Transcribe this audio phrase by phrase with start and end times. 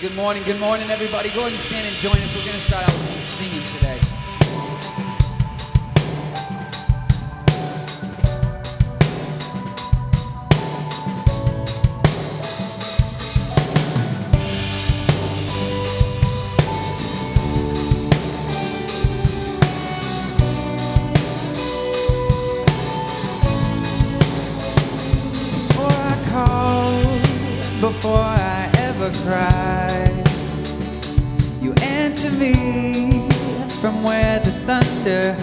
[0.00, 1.28] Good morning, good morning, everybody.
[1.30, 2.36] Go ahead and stand and join us.
[2.36, 4.17] We're going to start out with some singing today.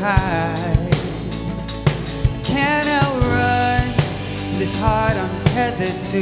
[0.06, 0.98] Hides.
[2.44, 3.84] Can't outrun
[4.60, 6.22] this heart I'm tethered to.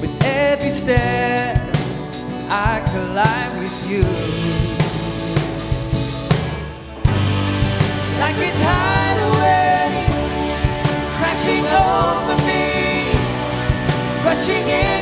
[0.00, 1.60] With every step,
[2.48, 4.04] I collide with you.
[8.22, 9.94] Like tidal wave
[11.18, 12.64] crashing over me,
[14.24, 14.95] rushing in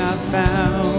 [0.00, 0.97] I found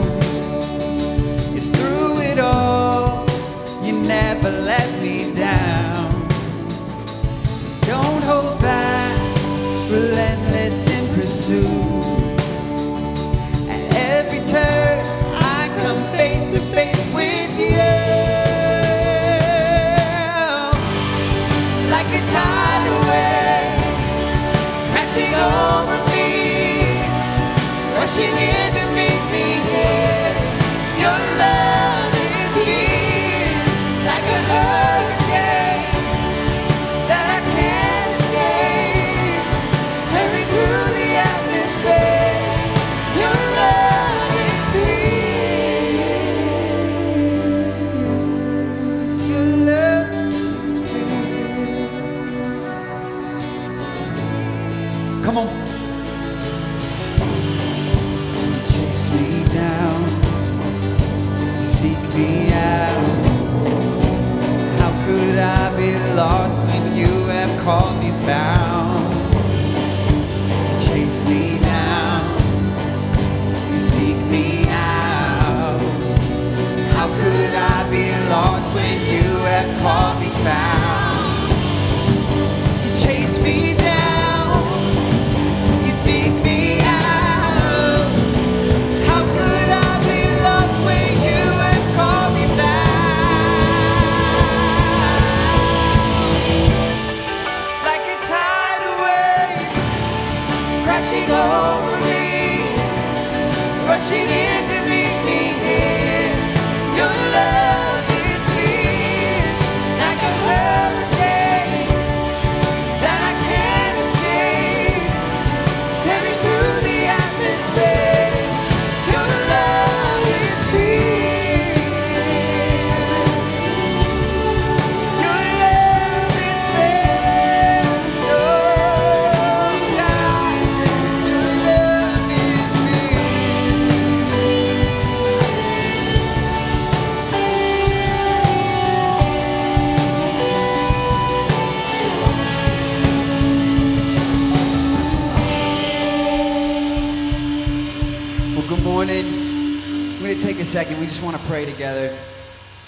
[149.00, 149.26] morning.
[149.28, 151.00] I'm going to take a second.
[151.00, 152.14] We just want to pray together.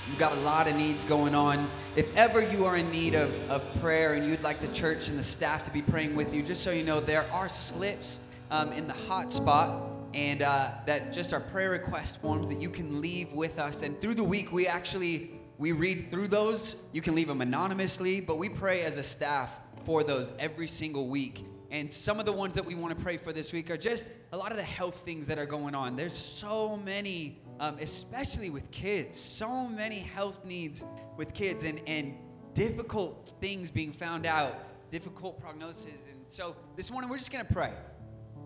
[0.10, 1.70] We've got a lot of needs going on.
[1.96, 5.18] If ever you are in need of, of prayer and you'd like the church and
[5.18, 8.20] the staff to be praying with you, just so you know, there are slips
[8.50, 12.70] um, in the hot spot and uh, that just our prayer request forms that you
[12.70, 13.82] can leave with us.
[13.82, 16.76] And through the week, we actually we read through those.
[16.92, 21.08] You can leave them anonymously, but we pray as a staff for those every single
[21.08, 21.46] week.
[21.72, 24.12] And some of the ones that we want to pray for this week are just
[24.34, 25.96] a lot of the health things that are going on.
[25.96, 30.84] There's so many, um, especially with kids, so many health needs
[31.16, 32.16] with kids and, and
[32.54, 34.54] difficult things being found out,
[34.90, 36.08] difficult prognosis.
[36.12, 37.72] And so this morning we're just going to pray.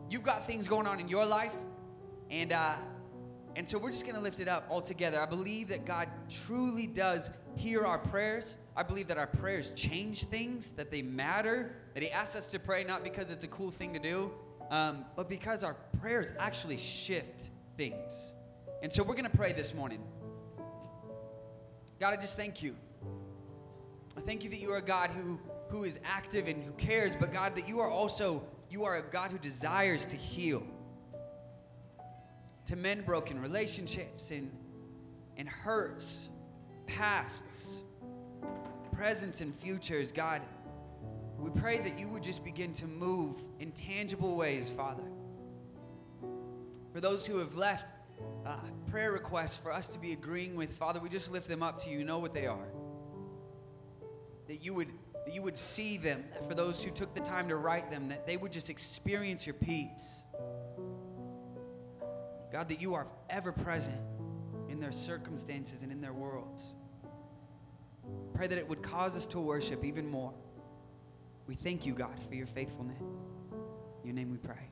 [0.08, 1.56] You've got things going on in your life,
[2.30, 2.76] and uh,
[3.56, 5.22] and so we're just going to lift it up all together.
[5.22, 8.58] I believe that God truly does hear our prayers.
[8.76, 12.60] I believe that our prayers change things, that they matter, that He asks us to
[12.60, 14.32] pray not because it's a cool thing to do,
[14.72, 18.34] um, but because our prayers actually shift things.
[18.84, 20.04] And so we're going to pray this morning.
[22.00, 22.76] God, I just thank you.
[24.18, 27.16] I thank you that you are a God who who is active and who cares,
[27.16, 30.64] but God, that you are also, you are a God who desires to heal.
[32.66, 34.52] To mend broken relationships and,
[35.38, 36.30] and hurts,
[36.88, 37.82] pasts,
[38.92, 40.42] presents, and futures, God.
[41.38, 45.04] We pray that you would just begin to move in tangible ways, Father.
[46.92, 47.94] For those who have left
[48.46, 48.56] uh,
[48.90, 51.90] prayer requests for us to be agreeing with, Father, we just lift them up to
[51.90, 52.00] you.
[52.00, 52.70] You know what they are.
[54.48, 54.90] That you would
[55.26, 58.28] that you would see them, for those who took the time to write them, that
[58.28, 60.22] they would just experience your peace.
[62.52, 64.00] God, that you are ever present
[64.70, 66.76] in their circumstances and in their worlds.
[68.34, 70.34] Pray that it would cause us to worship even more.
[71.48, 73.02] We thank you, God, for your faithfulness.
[73.02, 74.70] In your name we pray.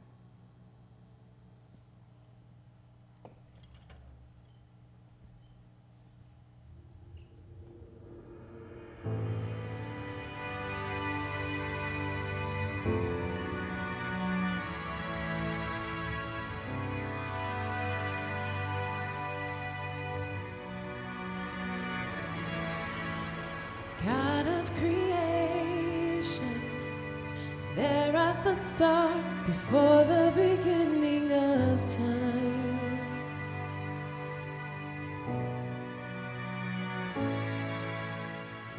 [28.34, 33.00] At the start, before the beginning of time.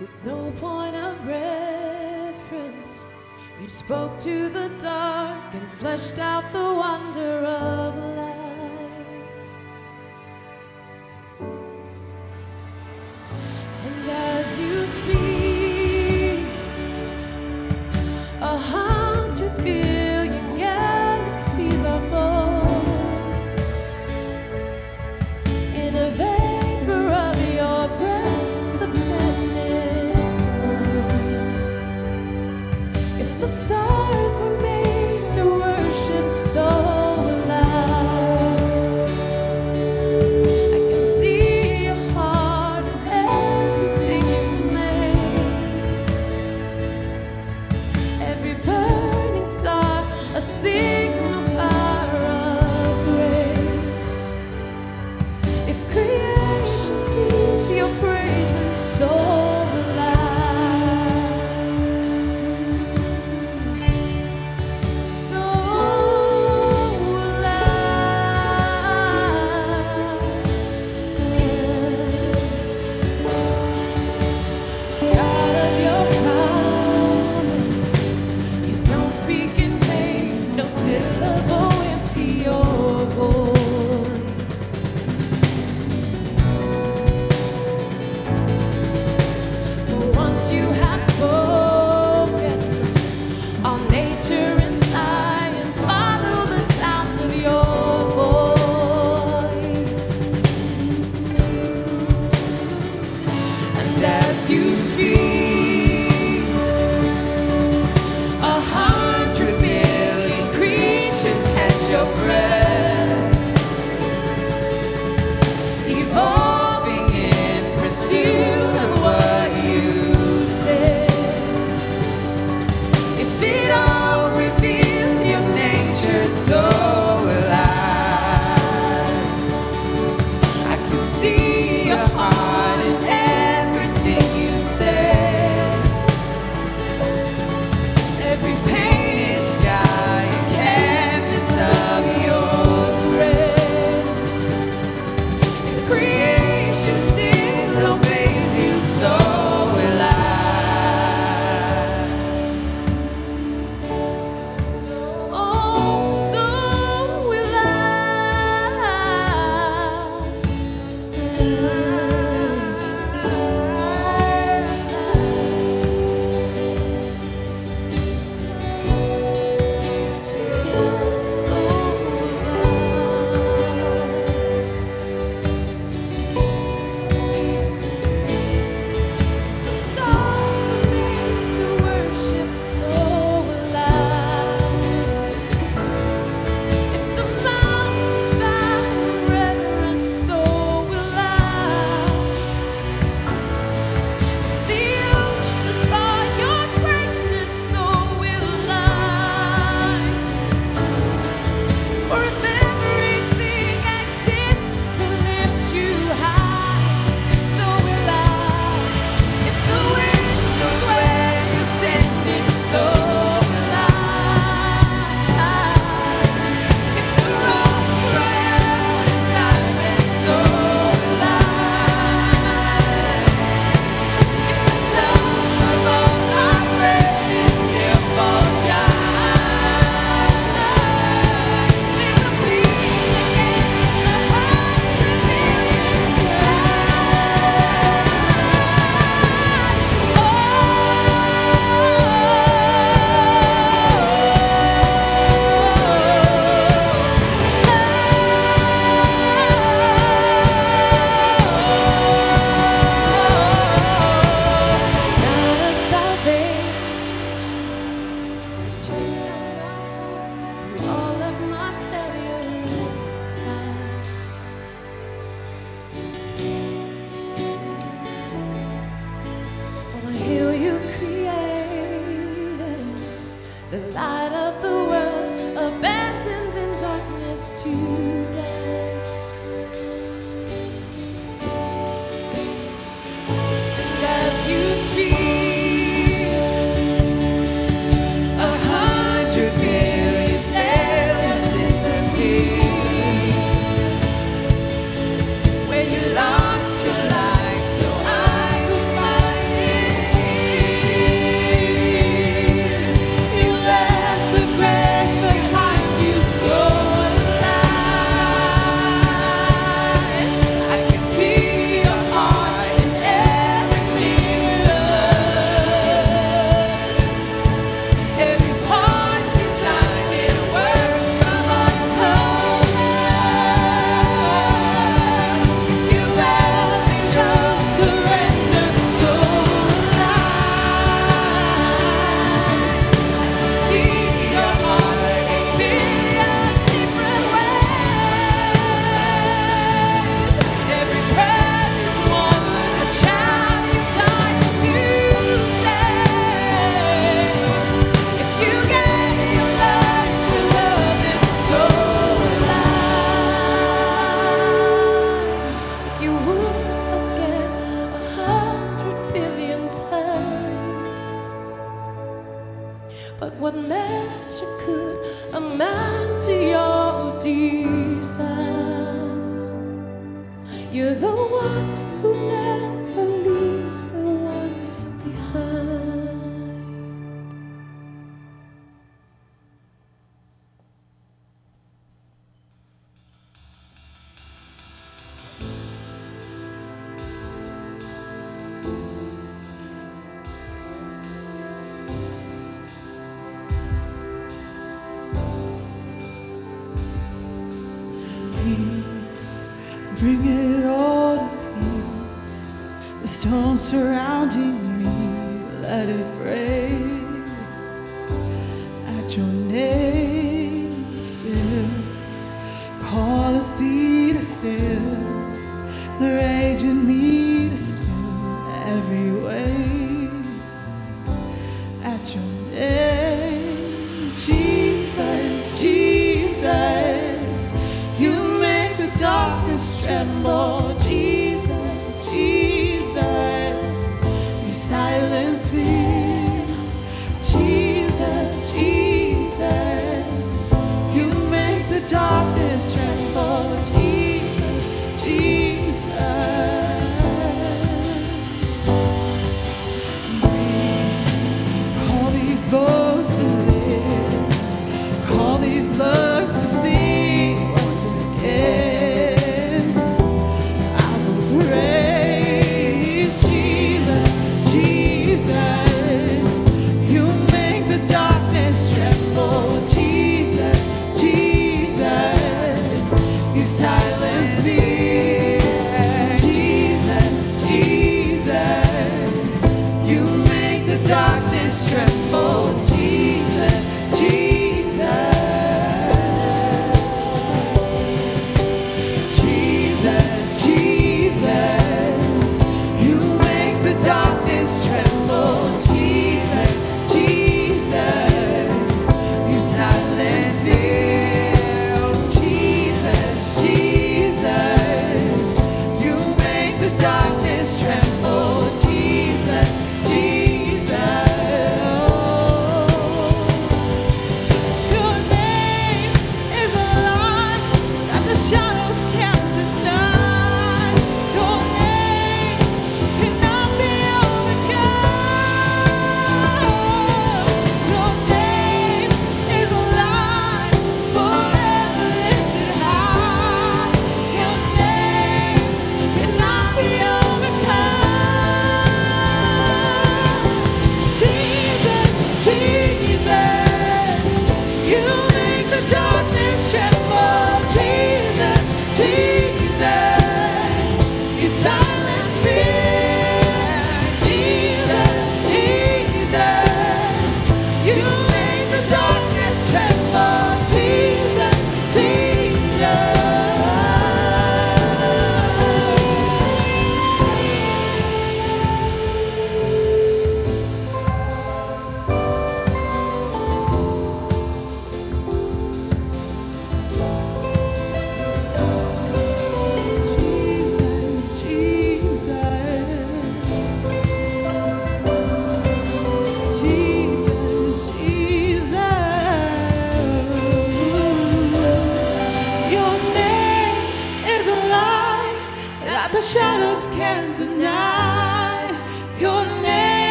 [0.00, 3.06] With no point of reference,
[3.60, 8.05] you spoke to the dark and fleshed out the wonder of light.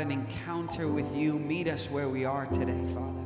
[0.00, 1.38] An encounter with you.
[1.38, 3.20] Meet us where we are today, Father.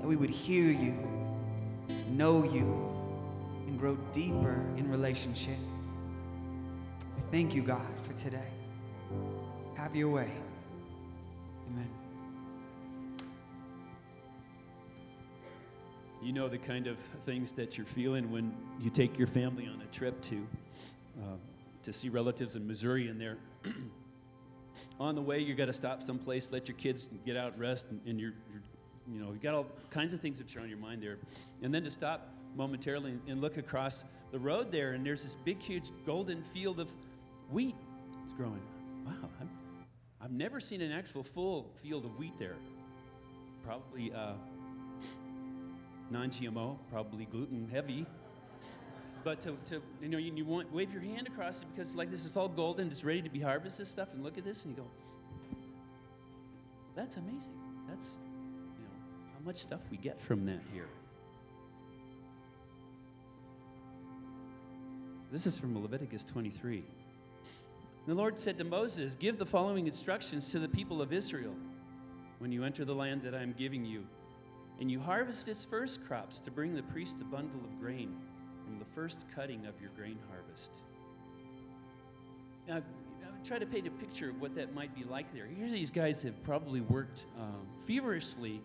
[0.00, 0.94] That we would hear you,
[2.10, 2.62] know you,
[3.66, 5.58] and grow deeper in relationship.
[7.16, 8.50] We thank you, God, for today.
[9.76, 10.30] Have your way.
[11.70, 11.88] Amen.
[16.22, 19.80] You know the kind of things that you're feeling when you take your family on
[19.80, 20.46] a trip to
[21.20, 21.36] uh,
[21.82, 23.36] to see relatives in Missouri, and they're
[25.00, 25.38] on the way.
[25.38, 28.62] You got to stop someplace, let your kids get out, rest, and, and you're, you're,
[29.12, 31.18] you know, you got all kinds of things that are on your mind there,
[31.62, 35.36] and then to stop momentarily and, and look across the road there, and there's this
[35.44, 36.90] big, huge golden field of
[37.50, 37.76] wheat.
[38.24, 38.62] It's growing.
[39.06, 39.50] Wow, I'm,
[40.20, 42.56] I've never seen an actual full field of wheat there.
[43.62, 44.12] Probably.
[44.12, 44.34] Uh,
[46.10, 48.06] non-GMO, probably gluten heavy.
[49.24, 52.10] But to, to you know, you, you want wave your hand across it because like
[52.10, 54.76] this is all golden, it's ready to be harvested stuff, and look at this, and
[54.76, 54.88] you go,
[56.94, 57.58] that's amazing.
[57.88, 58.18] That's
[58.76, 58.90] you know
[59.32, 60.88] how much stuff we get from that here.
[65.32, 66.84] This is from Leviticus 23.
[68.06, 71.54] The Lord said to Moses, Give the following instructions to the people of Israel
[72.38, 74.04] when you enter the land that I am giving you
[74.78, 78.14] and you harvest its first crops to bring the priest a bundle of grain
[78.64, 80.72] from the first cutting of your grain harvest.
[82.66, 82.82] Now,
[83.44, 85.46] try to paint a picture of what that might be like there.
[85.46, 88.62] Here's these guys have probably worked um, feverishly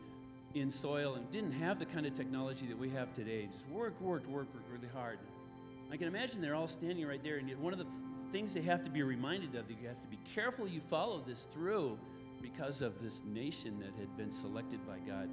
[0.55, 3.47] in soil and didn't have the kind of technology that we have today.
[3.51, 5.19] Just work, work, work, work really hard.
[5.91, 7.87] I can imagine they're all standing right there, and one of the
[8.31, 11.45] things they have to be reminded of, you have to be careful you follow this
[11.45, 11.97] through
[12.41, 15.29] because of this nation that had been selected by God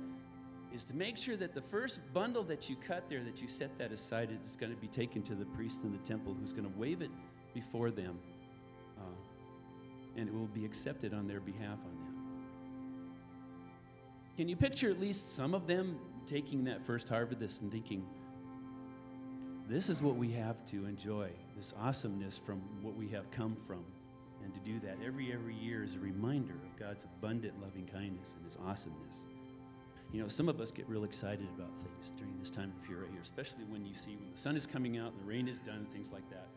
[0.77, 3.77] is to make sure that the first bundle that you cut there, that you set
[3.79, 6.71] that aside, it's going to be taken to the priest in the temple who's going
[6.71, 7.11] to wave it
[7.55, 8.19] before them.
[8.99, 12.15] Uh, and it will be accepted on their behalf on them.
[14.37, 18.05] Can you picture at least some of them taking that first harvest and thinking,
[19.67, 23.83] this is what we have to enjoy, this awesomeness from what we have come from.
[24.45, 28.35] And to do that every every year is a reminder of God's abundant loving kindness
[28.37, 29.25] and his awesomeness.
[30.12, 33.01] You know, some of us get real excited about things during this time of year
[33.01, 35.49] right here, especially when you see when the sun is coming out and the rain
[35.49, 36.49] is done things like that.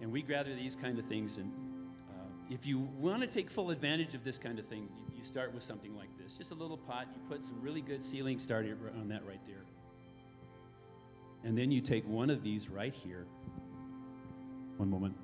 [0.00, 1.36] And we gather these kind of things.
[1.36, 1.52] And
[2.10, 5.22] uh, if you want to take full advantage of this kind of thing, you, you
[5.22, 7.06] start with something like this just a little pot.
[7.14, 9.64] You put some really good sealing starter on that right there.
[11.44, 13.26] And then you take one of these right here.
[14.76, 15.16] One moment.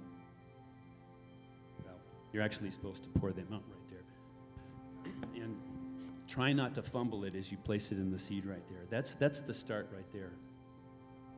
[1.84, 1.96] Well,
[2.32, 3.85] you're actually supposed to pour them out right
[6.36, 8.82] try not to fumble it as you place it in the seed right there.
[8.90, 10.32] That's, that's the start right there.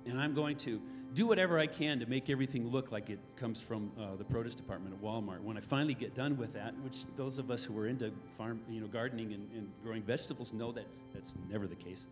[0.06, 0.82] And I'm going to
[1.14, 4.56] do whatever I can to make everything look like it comes from uh, the produce
[4.56, 5.40] department at Walmart.
[5.42, 8.60] When I finally get done with that, which those of us who are into farm,
[8.68, 12.08] you know, gardening and, and growing vegetables know that that's never the case.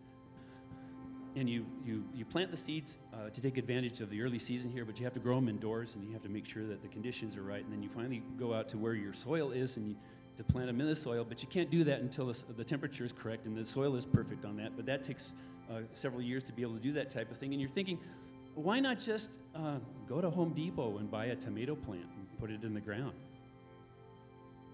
[1.35, 4.71] And you, you, you plant the seeds uh, to take advantage of the early season
[4.71, 6.81] here, but you have to grow them indoors and you have to make sure that
[6.81, 7.63] the conditions are right.
[7.63, 9.97] And then you finally go out to where your soil is and you
[10.37, 13.03] to plant them in the soil, but you can't do that until the, the temperature
[13.03, 14.75] is correct and the soil is perfect on that.
[14.75, 15.31] But that takes
[15.69, 17.51] uh, several years to be able to do that type of thing.
[17.53, 17.99] And you're thinking,
[18.55, 22.51] why not just uh, go to Home Depot and buy a tomato plant and put
[22.51, 23.13] it in the ground?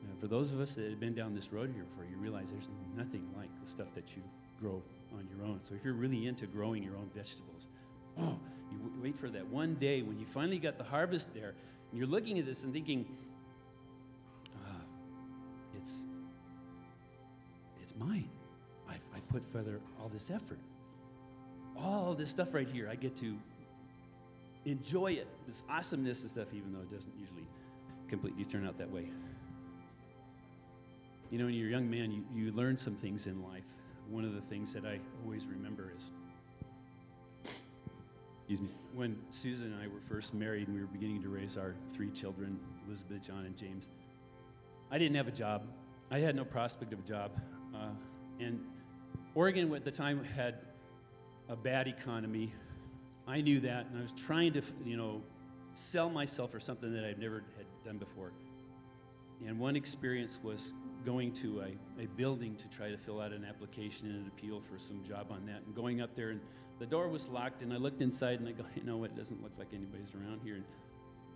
[0.04, 2.52] Uh, for those of us that have been down this road here before, you realize
[2.52, 4.23] there's nothing like the stuff that you
[4.60, 4.82] grow
[5.13, 5.60] on your own.
[5.62, 7.67] So if you're really into growing your own vegetables,
[8.19, 8.38] oh,
[8.71, 11.54] you w- wait for that one day when you finally got the harvest there,
[11.91, 13.06] and you're looking at this and thinking,
[17.93, 18.29] it's mine.
[18.89, 20.60] I, I put further all this effort,
[21.77, 22.89] all this stuff right here.
[22.89, 23.38] I get to
[24.65, 27.47] enjoy it, this awesomeness and stuff, even though it doesn't usually
[28.08, 29.10] completely turn out that way.
[31.29, 33.63] You know, when you're a young man, you, you learn some things in life.
[34.10, 36.12] One of the things that I always remember is,
[38.39, 41.58] excuse me, when Susan and I were first married and we were beginning to raise
[41.58, 43.88] our three children, Elizabeth, John, and James.
[44.91, 45.63] I didn't have a job.
[46.12, 47.32] I had no prospect of a job.
[47.73, 47.89] Uh,
[48.39, 48.59] and
[49.36, 50.55] Oregon at the time had
[51.49, 52.53] a bad economy.
[53.27, 55.21] I knew that, and I was trying to, you know,
[55.73, 58.31] sell myself for something that I'd never had done before.
[59.45, 60.73] And one experience was
[61.05, 64.62] going to a, a building to try to fill out an application and an appeal
[64.62, 65.63] for some job on that.
[65.65, 66.39] And going up there, and
[66.79, 69.17] the door was locked, and I looked inside, and I go, you know what, it
[69.17, 70.55] doesn't look like anybody's around here.
[70.55, 70.65] And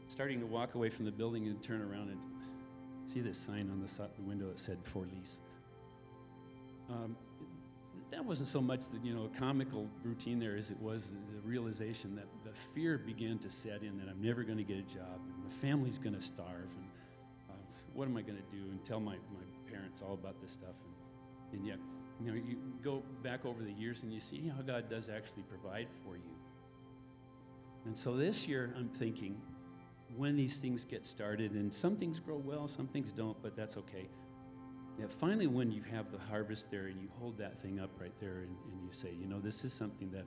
[0.08, 2.20] starting to walk away from the building and turn around and
[3.06, 5.40] see this sign on the, side, the window that said for lease.
[6.90, 7.16] Um,
[8.12, 12.14] that wasn't so much the you know comical routine there as it was the, realization
[12.14, 15.22] that the fear began to set in that I'm never going to get a job
[15.34, 16.90] and the family's going to starve and
[17.50, 17.54] uh,
[17.94, 18.70] what am I going to do?
[18.70, 20.76] And tell my, my parents all about this stuff.
[20.84, 21.78] And, and yet,
[22.20, 25.44] you know, you go back over the years and you see how God does actually
[25.44, 26.36] provide for you.
[27.86, 29.40] And so this year, I'm thinking,
[30.16, 33.78] when these things get started, and some things grow well, some things don't, but that's
[33.78, 34.10] okay.
[35.00, 38.18] Yeah, finally, when you have the harvest there and you hold that thing up right
[38.20, 40.26] there and, and you say, you know, this is something that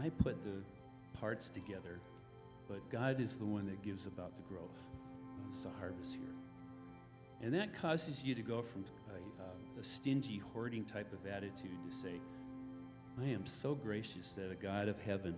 [0.00, 0.62] I put the
[1.18, 2.00] parts together,
[2.68, 4.78] but God is the one that gives about the growth.
[5.46, 6.34] There's a harvest here.
[7.40, 11.78] And that causes you to go from a, uh, a, stingy, hoarding type of attitude
[11.88, 12.20] to say,
[13.20, 15.36] I am so gracious that a God of heaven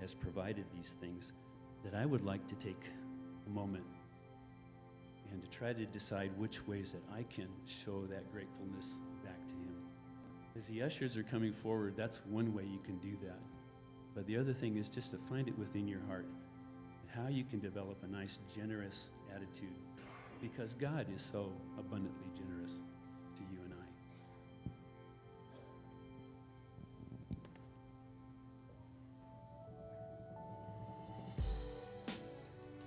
[0.00, 1.32] has provided these things
[1.82, 2.84] that I would like to take
[3.46, 3.84] a moment
[5.32, 9.54] and to try to decide which ways that I can show that gratefulness back to
[9.54, 9.74] Him.
[10.56, 13.40] As the ushers are coming forward, that's one way you can do that.
[14.14, 16.26] But the other thing is just to find it within your heart
[17.14, 19.72] how you can develop a nice, generous attitude
[20.40, 22.80] because God is so abundantly generous
[23.36, 23.76] to you and I.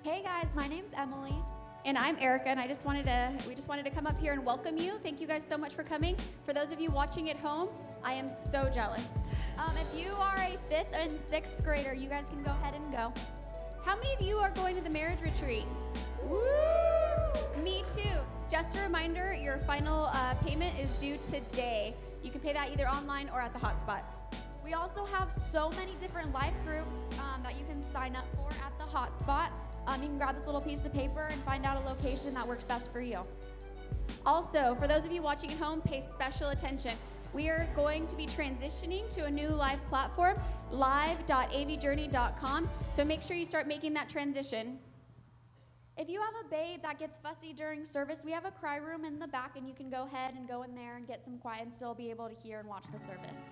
[0.03, 1.35] Hey guys, my name's Emily.
[1.83, 4.33] And I'm Erica, and I just wanted to, we just wanted to come up here
[4.33, 4.99] and welcome you.
[5.01, 6.15] Thank you guys so much for coming.
[6.45, 7.69] For those of you watching at home,
[8.03, 9.31] I am so jealous.
[9.57, 12.91] Um, if you are a fifth and sixth grader, you guys can go ahead and
[12.91, 13.11] go.
[13.83, 15.65] How many of you are going to the marriage retreat?
[16.23, 16.39] Woo!
[17.63, 18.09] Me too.
[18.47, 21.95] Just a reminder, your final uh, payment is due today.
[22.21, 24.03] You can pay that either online or at the hotspot.
[24.63, 28.49] We also have so many different life groups um, that you can sign up for
[28.63, 29.49] at the hotspot.
[29.87, 32.47] Um, you can grab this little piece of paper and find out a location that
[32.47, 33.19] works best for you.
[34.25, 36.91] Also, for those of you watching at home, pay special attention.
[37.33, 40.37] We are going to be transitioning to a new live platform,
[40.69, 42.69] live.avjourney.com.
[42.91, 44.79] So make sure you start making that transition.
[45.97, 49.05] If you have a babe that gets fussy during service, we have a cry room
[49.05, 51.37] in the back, and you can go ahead and go in there and get some
[51.37, 53.49] quiet and still be able to hear and watch the service.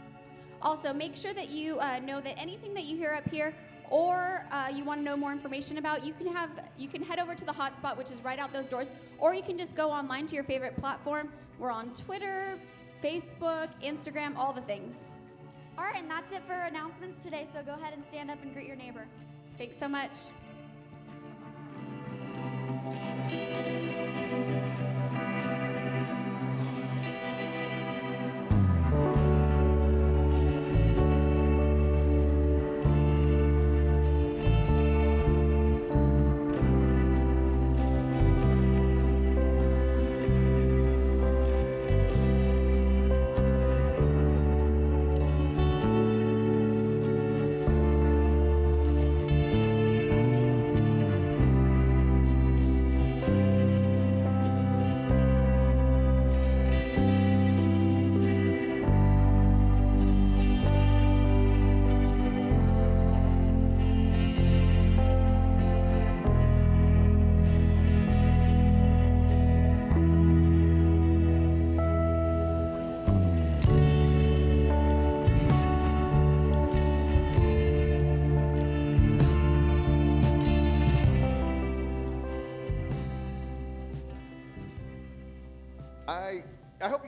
[0.62, 3.54] Also, make sure that you uh, know that anything that you hear up here
[3.90, 7.20] or uh, you want to know more information about, you can have you can head
[7.20, 9.90] over to the hotspot, which is right out those doors, or you can just go
[9.90, 11.32] online to your favorite platform.
[11.58, 12.58] We're on Twitter,
[13.04, 14.96] Facebook, Instagram, all the things.
[15.78, 17.48] All right, and that's it for announcements today.
[17.52, 19.08] So go ahead and stand up and greet your neighbor.
[19.58, 20.18] Thanks so much.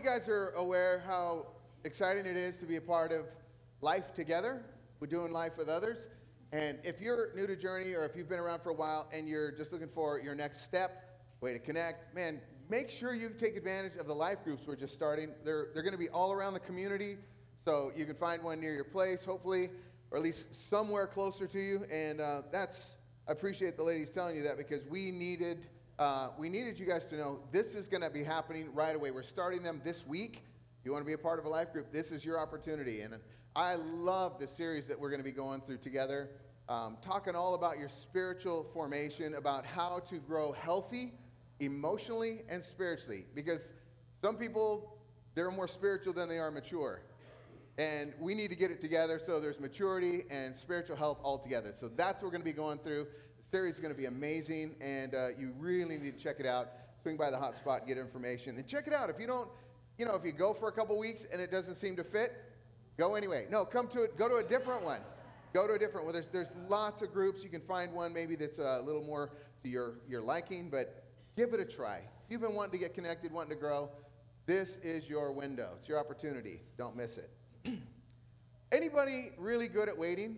[0.04, 1.48] Guys are aware how
[1.86, 3.26] exciting it is to be a part of
[3.82, 4.64] life together.
[5.00, 6.08] We're doing life with others.
[6.52, 9.28] And if you're new to Journey or if you've been around for a while and
[9.28, 13.58] you're just looking for your next step, way to connect, man, make sure you take
[13.58, 15.30] advantage of the life groups we're just starting.
[15.44, 17.18] They're, they're going to be all around the community,
[17.66, 19.72] so you can find one near your place, hopefully,
[20.12, 21.86] or at least somewhere closer to you.
[21.92, 25.66] And uh, that's, I appreciate the ladies telling you that because we needed
[26.02, 29.12] uh, we needed you guys to know this is going to be happening right away.
[29.12, 30.44] We're starting them this week.
[30.84, 33.02] You want to be a part of a life group, this is your opportunity.
[33.02, 33.18] And
[33.56, 36.32] I love the series that we're going to be going through together,
[36.70, 41.14] um, talking all about your spiritual formation, about how to grow healthy
[41.60, 43.26] emotionally and spiritually.
[43.36, 43.72] Because
[44.24, 44.98] some people,
[45.36, 47.04] they're more spiritual than they are mature.
[47.78, 51.74] And we need to get it together so there's maturity and spiritual health all together.
[51.76, 53.06] So that's what we're going to be going through
[53.52, 56.70] series is going to be amazing, and uh, you really need to check it out.
[57.02, 59.10] Swing by the hotspot, get information, and check it out.
[59.10, 59.50] If you don't,
[59.98, 62.32] you know, if you go for a couple weeks and it doesn't seem to fit,
[62.98, 63.48] go anyway.
[63.50, 64.18] No, come to it.
[64.18, 65.02] Go to a different one.
[65.54, 66.14] Go to a different one.
[66.14, 67.44] There's there's lots of groups.
[67.44, 69.32] You can find one maybe that's a little more
[69.64, 71.04] to your your liking, but
[71.36, 71.98] give it a try.
[71.98, 73.90] If you've been wanting to get connected, wanting to grow,
[74.46, 75.72] this is your window.
[75.78, 76.62] It's your opportunity.
[76.78, 77.30] Don't miss it.
[78.72, 80.38] Anybody really good at waiting?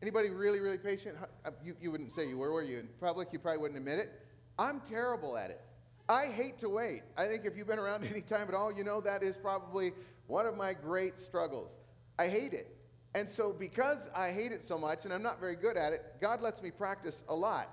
[0.00, 1.16] Anybody really, really patient?
[1.44, 2.78] Uh, you, you wouldn't say you were, were you?
[2.78, 4.12] In public, you probably wouldn't admit it.
[4.58, 5.60] I'm terrible at it.
[6.08, 7.02] I hate to wait.
[7.16, 9.92] I think if you've been around any time at all, you know that is probably
[10.26, 11.70] one of my great struggles.
[12.18, 12.74] I hate it.
[13.14, 16.04] And so, because I hate it so much and I'm not very good at it,
[16.20, 17.68] God lets me practice a lot.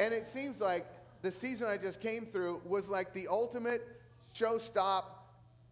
[0.00, 0.86] And it seems like
[1.22, 3.86] the season I just came through was like the ultimate
[4.32, 5.30] show stop,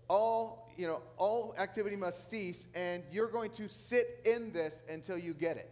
[0.09, 5.19] all, you know, all activity must cease, and you're going to sit in this until
[5.19, 5.71] you get it.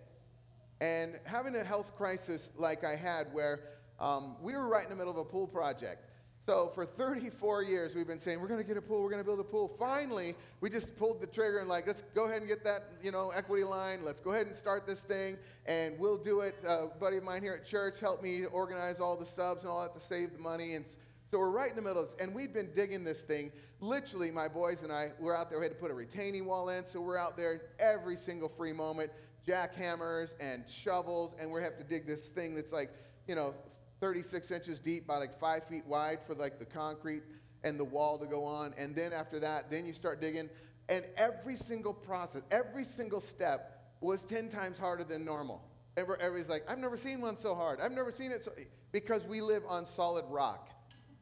[0.80, 3.60] And having a health crisis like I had, where
[3.98, 6.06] um, we were right in the middle of a pool project.
[6.46, 9.22] So for 34 years, we've been saying, we're going to get a pool, we're going
[9.22, 9.76] to build a pool.
[9.78, 13.12] Finally, we just pulled the trigger and like, let's go ahead and get that, you
[13.12, 14.00] know, equity line.
[14.02, 15.36] Let's go ahead and start this thing,
[15.66, 16.56] and we'll do it.
[16.66, 19.82] A buddy of mine here at church helped me organize all the subs and all
[19.82, 20.74] that to save the money.
[20.74, 20.86] And
[21.30, 23.52] so we're right in the middle, of this, and we've been digging this thing.
[23.80, 25.60] Literally, my boys and I, we're out there.
[25.60, 28.72] We had to put a retaining wall in, so we're out there every single free
[28.72, 29.12] moment,
[29.46, 32.90] jackhammers and shovels, and we have to dig this thing that's like,
[33.28, 33.54] you know,
[34.00, 37.22] 36 inches deep by like five feet wide for like the concrete
[37.62, 38.74] and the wall to go on.
[38.76, 40.48] And then after that, then you start digging.
[40.88, 45.62] And every single process, every single step was 10 times harder than normal.
[45.96, 47.80] Everybody's like, I've never seen one so hard.
[47.80, 48.52] I've never seen it so,
[48.90, 50.70] because we live on solid rock.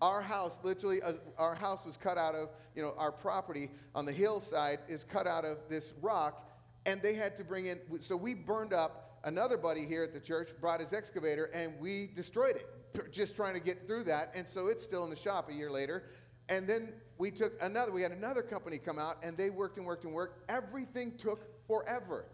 [0.01, 4.05] Our house, literally, uh, our house was cut out of, you know, our property on
[4.05, 6.49] the hillside is cut out of this rock,
[6.87, 10.21] and they had to bring in, so we burned up another buddy here at the
[10.21, 14.33] church brought his excavator and we destroyed it, just trying to get through that.
[14.35, 16.05] And so it's still in the shop a year later.
[16.49, 19.87] And then we took another, we had another company come out and they worked and
[19.87, 20.51] worked and worked.
[20.51, 22.25] Everything took forever.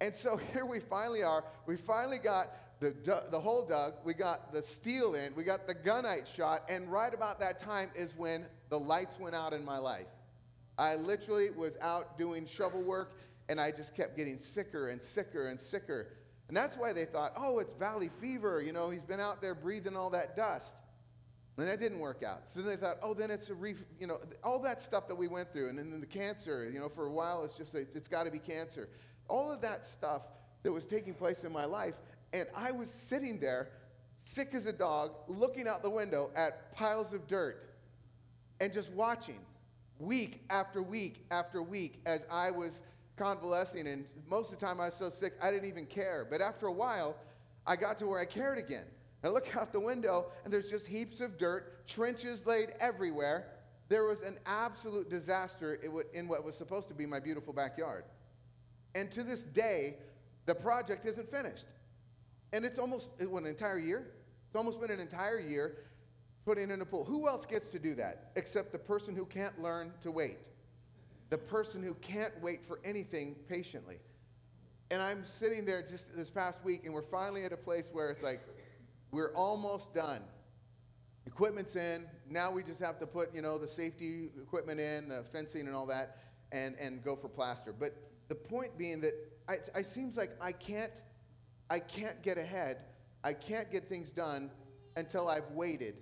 [0.00, 1.44] And so here we finally are.
[1.66, 5.74] We finally got the, the hole dug, we got the steel in, we got the
[5.74, 9.78] gunite shot, and right about that time is when the lights went out in my
[9.78, 10.06] life.
[10.78, 13.18] I literally was out doing shovel work
[13.50, 16.08] and I just kept getting sicker and sicker and sicker.
[16.48, 18.62] And that's why they thought, oh, it's valley fever.
[18.62, 20.74] You know, he's been out there breathing all that dust.
[21.58, 22.42] And that didn't work out.
[22.46, 25.14] So then they thought, oh, then it's a, ref-, you know, all that stuff that
[25.14, 25.68] we went through.
[25.68, 28.30] And then the cancer, you know, for a while, it's just, a, it's got to
[28.30, 28.88] be cancer.
[29.28, 30.22] All of that stuff
[30.62, 31.94] that was taking place in my life.
[32.32, 33.68] And I was sitting there,
[34.24, 37.74] sick as a dog, looking out the window at piles of dirt
[38.60, 39.40] and just watching
[39.98, 42.80] week after week after week as I was
[43.16, 46.26] convalescing, and most of the time I was so sick I didn't even care.
[46.28, 47.16] But after a while,
[47.66, 48.86] I got to where I cared again.
[49.22, 53.48] I look out the window, and there's just heaps of dirt, trenches laid everywhere.
[53.88, 55.74] There was an absolute disaster
[56.14, 58.04] in what was supposed to be my beautiful backyard.
[58.94, 59.96] And to this day,
[60.46, 61.66] the project isn't finished.
[62.52, 64.12] And it's almost uh, it, an entire year.
[64.46, 65.84] It's almost been an entire year
[66.44, 67.04] putting in a pool.
[67.04, 70.48] Who else gets to do that except the person who can't learn to wait?
[71.30, 73.98] the person who can't wait for anything patiently.
[74.90, 78.10] And I'm sitting there just this past week, and we're finally at a place where
[78.10, 78.40] it's like,
[79.12, 80.22] we're almost done.
[81.26, 82.06] Equipment's in.
[82.28, 85.76] Now we just have to put, you know, the safety equipment in, the fencing and
[85.76, 86.18] all that,
[86.50, 87.72] and, and go for plaster.
[87.72, 87.94] But
[88.28, 89.14] the point being that
[89.48, 90.92] I, it seems like I can't,
[91.70, 92.78] I can't get ahead.
[93.22, 94.50] I can't get things done
[94.96, 95.94] until I've waited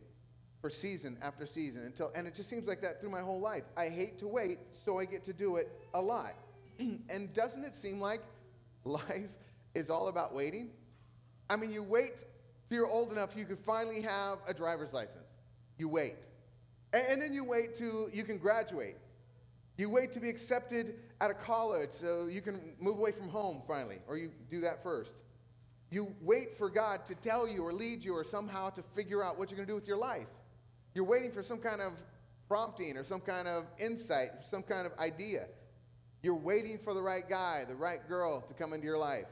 [0.61, 3.65] for season after season until and it just seems like that through my whole life.
[3.77, 6.35] I hate to wait, so I get to do it a lot.
[6.79, 8.23] and doesn't it seem like
[8.85, 9.31] life
[9.75, 10.71] is all about waiting?
[11.51, 12.25] I mean, you wait
[12.69, 15.29] till you're old enough you can finally have a driver's license.
[15.77, 16.17] You wait.
[16.93, 18.97] And, and then you wait till you can graduate.
[19.77, 23.63] You wait to be accepted at a college so you can move away from home
[23.67, 25.15] finally, or you do that first.
[25.91, 29.39] You wait for God to tell you or lead you or somehow to figure out
[29.39, 30.27] what you're going to do with your life.
[30.95, 31.93] You're waiting for some kind of
[32.49, 35.47] prompting or some kind of insight, some kind of idea.
[36.23, 39.27] You're waiting for the right guy, the right girl to come into your life.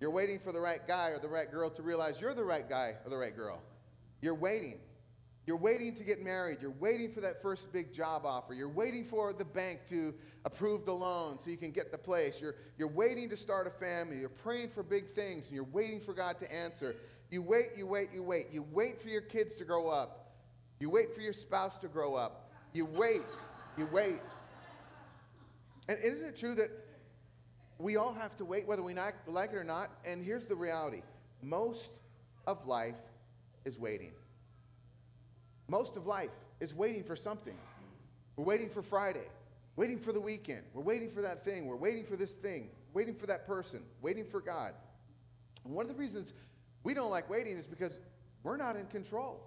[0.00, 2.68] You're waiting for the right guy or the right girl to realize you're the right
[2.68, 3.60] guy or the right girl.
[4.20, 4.78] You're waiting.
[5.48, 6.58] You're waiting to get married.
[6.60, 8.52] You're waiting for that first big job offer.
[8.52, 10.12] You're waiting for the bank to
[10.44, 12.38] approve the loan so you can get the place.
[12.38, 14.18] You're, you're waiting to start a family.
[14.18, 16.96] You're praying for big things and you're waiting for God to answer.
[17.30, 18.48] You wait, you wait, you wait.
[18.52, 20.34] You wait for your kids to grow up.
[20.80, 22.52] You wait for your spouse to grow up.
[22.74, 23.22] You wait.
[23.78, 24.20] You wait.
[25.88, 26.68] And isn't it true that
[27.78, 29.92] we all have to wait, whether we like it or not?
[30.04, 31.00] And here's the reality
[31.40, 32.00] most
[32.46, 33.00] of life
[33.64, 34.12] is waiting.
[35.68, 37.56] Most of life is waiting for something.
[38.36, 39.26] We're waiting for Friday,
[39.76, 40.62] waiting for the weekend.
[40.72, 41.66] We're waiting for that thing.
[41.66, 44.72] We're waiting for this thing, waiting for that person, waiting for God.
[45.64, 46.32] And one of the reasons
[46.82, 47.98] we don't like waiting is because
[48.42, 49.44] we're not in control.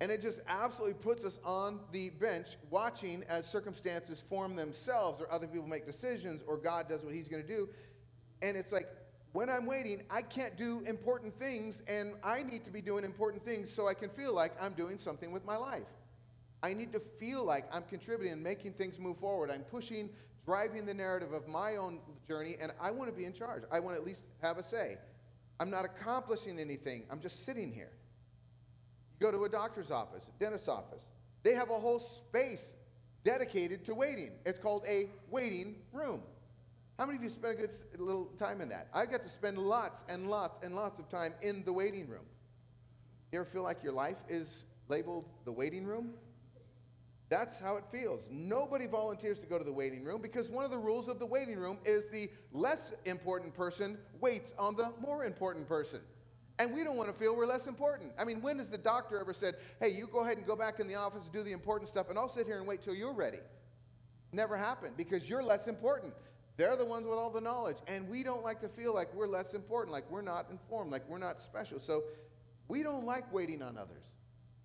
[0.00, 5.30] And it just absolutely puts us on the bench watching as circumstances form themselves or
[5.30, 7.68] other people make decisions or God does what he's going to do.
[8.40, 8.88] And it's like
[9.32, 13.44] when I'm waiting, I can't do important things, and I need to be doing important
[13.44, 15.86] things so I can feel like I'm doing something with my life.
[16.62, 19.50] I need to feel like I'm contributing and making things move forward.
[19.50, 20.10] I'm pushing,
[20.44, 23.62] driving the narrative of my own journey, and I want to be in charge.
[23.70, 24.98] I want to at least have a say.
[25.60, 27.92] I'm not accomplishing anything, I'm just sitting here.
[29.20, 31.02] You go to a doctor's office, a dentist's office,
[31.42, 32.72] they have a whole space
[33.24, 34.32] dedicated to waiting.
[34.44, 36.22] It's called a waiting room.
[37.00, 38.88] How many of you spend a good little time in that?
[38.92, 42.26] I got to spend lots and lots and lots of time in the waiting room.
[43.32, 46.10] You ever feel like your life is labeled the waiting room?
[47.30, 48.28] That's how it feels.
[48.30, 51.24] Nobody volunteers to go to the waiting room because one of the rules of the
[51.24, 56.00] waiting room is the less important person waits on the more important person.
[56.58, 58.12] And we don't want to feel we're less important.
[58.18, 60.80] I mean, when has the doctor ever said, hey, you go ahead and go back
[60.80, 62.94] in the office and do the important stuff, and I'll sit here and wait till
[62.94, 63.38] you're ready?
[64.32, 66.12] Never happened because you're less important.
[66.60, 67.78] They're the ones with all the knowledge.
[67.86, 71.08] And we don't like to feel like we're less important, like we're not informed, like
[71.08, 71.80] we're not special.
[71.80, 72.02] So
[72.68, 74.04] we don't like waiting on others.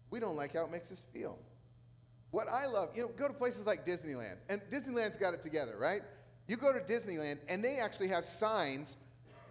[0.10, 1.40] We don't like how it makes us feel.
[2.32, 5.78] What I love, you know, go to places like Disneyland, and Disneyland's got it together,
[5.80, 6.02] right?
[6.50, 8.98] You go to Disneyland, and they actually have signs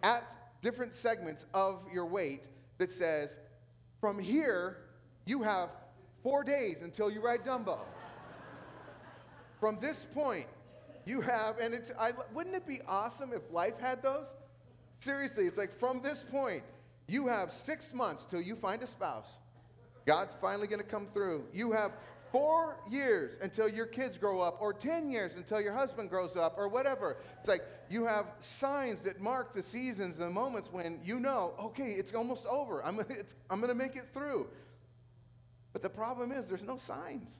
[0.02, 0.22] at
[0.60, 2.42] different segments of your wait
[2.76, 3.38] that says,
[4.02, 4.76] from here,
[5.24, 5.70] you have
[6.22, 7.78] four days until you ride Dumbo.
[9.58, 10.46] from this point,
[11.06, 14.34] you have, and it's, I, wouldn't it be awesome if life had those?
[14.98, 16.62] Seriously, it's like from this point,
[17.06, 19.28] you have six months till you find a spouse.
[20.06, 21.44] God's finally going to come through.
[21.52, 21.92] You have
[22.32, 26.54] four years until your kids grow up, or 10 years until your husband grows up,
[26.56, 27.18] or whatever.
[27.38, 31.90] It's like you have signs that mark the seasons, the moments when you know, okay,
[31.90, 32.84] it's almost over.
[32.84, 32.98] I'm,
[33.50, 34.48] I'm going to make it through.
[35.72, 37.38] But the problem is, there's no signs.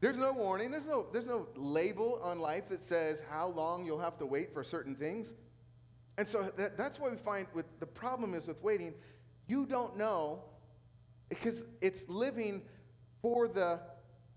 [0.00, 4.00] There's no warning, there's no, there's no label on life that says how long you'll
[4.00, 5.34] have to wait for certain things.
[6.16, 8.94] And so that, that's why we find with the problem is with waiting,
[9.46, 10.44] you don't know
[11.28, 12.62] because it's living
[13.22, 13.80] for the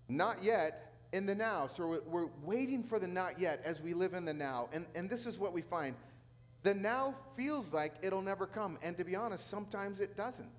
[0.10, 1.68] not yet in the now.
[1.76, 4.70] So we're, waiting for the not yet as we live in the now.
[4.74, 5.96] And, and this is what we find.
[6.64, 8.78] The now feels like it'll never come.
[8.82, 10.50] And to be honest, sometimes it doesn't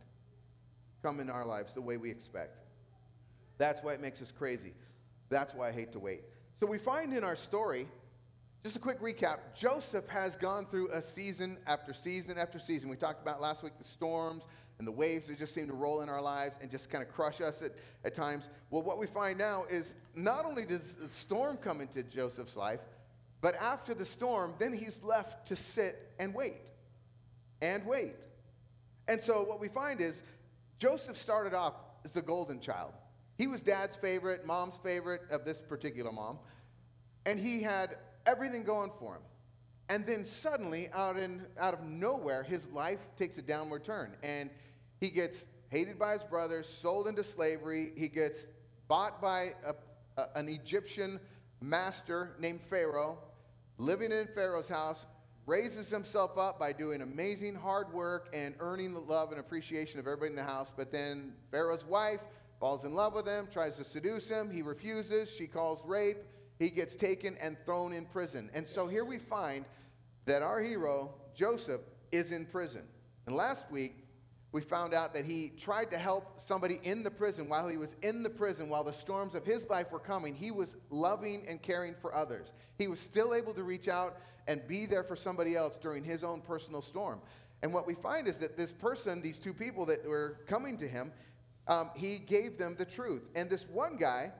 [1.02, 2.58] come in our lives the way we expect.
[3.58, 4.72] That's why it makes us crazy.
[5.28, 6.22] That's why I hate to wait.
[6.60, 7.88] So we find in our story,
[8.62, 12.88] just a quick recap Joseph has gone through a season after season after season.
[12.88, 14.44] We talked about last week the storms
[14.78, 17.12] and the waves that just seem to roll in our lives and just kind of
[17.12, 17.72] crush us at,
[18.04, 18.44] at times.
[18.70, 22.80] Well, what we find now is not only does the storm come into Joseph's life,
[23.40, 26.70] but after the storm, then he's left to sit and wait
[27.60, 28.16] and wait.
[29.06, 30.22] And so what we find is
[30.78, 32.92] Joseph started off as the golden child.
[33.36, 36.38] He was dad's favorite, mom's favorite of this particular mom.
[37.26, 39.22] And he had everything going for him.
[39.88, 44.16] And then suddenly, out, in, out of nowhere, his life takes a downward turn.
[44.22, 44.50] And
[44.98, 47.92] he gets hated by his brothers, sold into slavery.
[47.96, 48.38] He gets
[48.88, 49.74] bought by a,
[50.20, 51.20] a, an Egyptian
[51.60, 53.18] master named Pharaoh,
[53.78, 55.04] living in Pharaoh's house,
[55.46, 60.06] raises himself up by doing amazing hard work and earning the love and appreciation of
[60.06, 60.72] everybody in the house.
[60.74, 62.20] But then Pharaoh's wife
[62.60, 64.50] falls in love with him, tries to seduce him.
[64.50, 65.30] He refuses.
[65.30, 66.18] She calls rape.
[66.58, 68.50] He gets taken and thrown in prison.
[68.54, 69.64] And so here we find
[70.24, 71.80] that our hero, Joseph,
[72.12, 72.82] is in prison.
[73.26, 74.04] And last week,
[74.52, 77.96] we found out that he tried to help somebody in the prison while he was
[78.02, 80.32] in the prison, while the storms of his life were coming.
[80.32, 82.52] He was loving and caring for others.
[82.78, 86.22] He was still able to reach out and be there for somebody else during his
[86.22, 87.20] own personal storm.
[87.62, 90.86] And what we find is that this person, these two people that were coming to
[90.86, 91.10] him,
[91.66, 93.22] um, he gave them the truth.
[93.34, 94.32] And this one guy,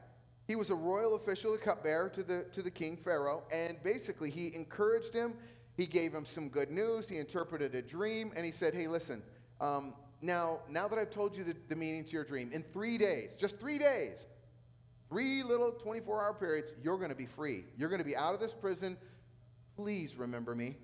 [0.47, 4.31] he was a royal official, a cupbearer to the, to the king, Pharaoh, and basically
[4.31, 5.35] he encouraged him.
[5.77, 7.09] He gave him some good news.
[7.09, 9.23] He interpreted a dream, and he said, Hey, listen,
[9.61, 12.99] um, now, now that I've told you the, the meaning to your dream, in three
[12.99, 14.27] days, just three days,
[15.09, 17.65] three little 24 hour periods, you're going to be free.
[17.77, 18.97] You're going to be out of this prison.
[19.77, 20.77] Please remember me.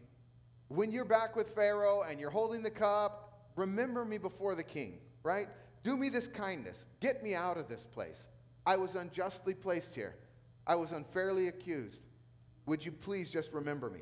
[0.68, 4.98] When you're back with Pharaoh and you're holding the cup, remember me before the king,
[5.22, 5.48] right?
[5.82, 6.84] Do me this kindness.
[7.00, 8.28] Get me out of this place.
[8.66, 10.16] I was unjustly placed here.
[10.66, 12.00] I was unfairly accused.
[12.66, 14.00] Would you please just remember me?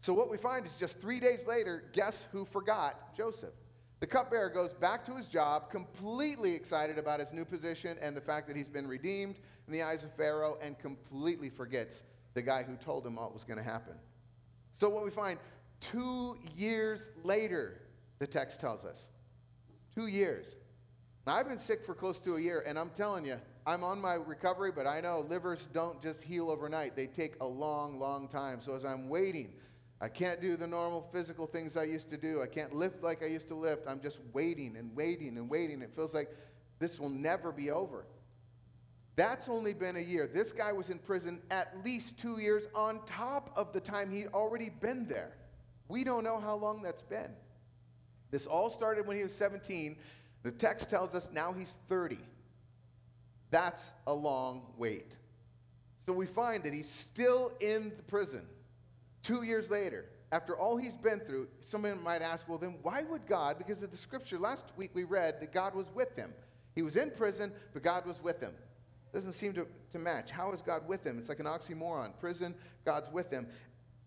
[0.00, 3.54] So, what we find is just three days later, guess who forgot Joseph?
[4.00, 8.20] The cupbearer goes back to his job, completely excited about his new position and the
[8.20, 9.36] fact that he's been redeemed
[9.68, 12.02] in the eyes of Pharaoh, and completely forgets
[12.34, 13.94] the guy who told him what was going to happen.
[14.80, 15.38] So, what we find
[15.80, 17.82] two years later,
[18.18, 19.08] the text tells us,
[19.94, 20.56] two years,
[21.26, 24.14] I've been sick for close to a year, and I'm telling you, I'm on my
[24.14, 26.96] recovery, but I know livers don't just heal overnight.
[26.96, 28.60] They take a long, long time.
[28.60, 29.52] So as I'm waiting,
[30.00, 32.42] I can't do the normal physical things I used to do.
[32.42, 33.86] I can't lift like I used to lift.
[33.86, 35.80] I'm just waiting and waiting and waiting.
[35.80, 36.28] It feels like
[36.80, 38.04] this will never be over.
[39.14, 40.26] That's only been a year.
[40.26, 44.28] This guy was in prison at least two years on top of the time he'd
[44.28, 45.36] already been there.
[45.86, 47.30] We don't know how long that's been.
[48.32, 49.96] This all started when he was 17.
[50.42, 52.18] The text tells us now he's 30.
[53.50, 55.16] That's a long wait.
[56.06, 58.42] So we find that he's still in the prison
[59.22, 60.06] two years later.
[60.32, 63.58] After all he's been through, someone might ask, well, then why would God?
[63.58, 66.32] Because of the scripture last week we read that God was with him.
[66.74, 68.52] He was in prison, but God was with him.
[69.12, 70.30] Doesn't seem to, to match.
[70.30, 71.18] How is God with him?
[71.18, 72.18] It's like an oxymoron.
[72.18, 72.54] Prison,
[72.86, 73.46] God's with him.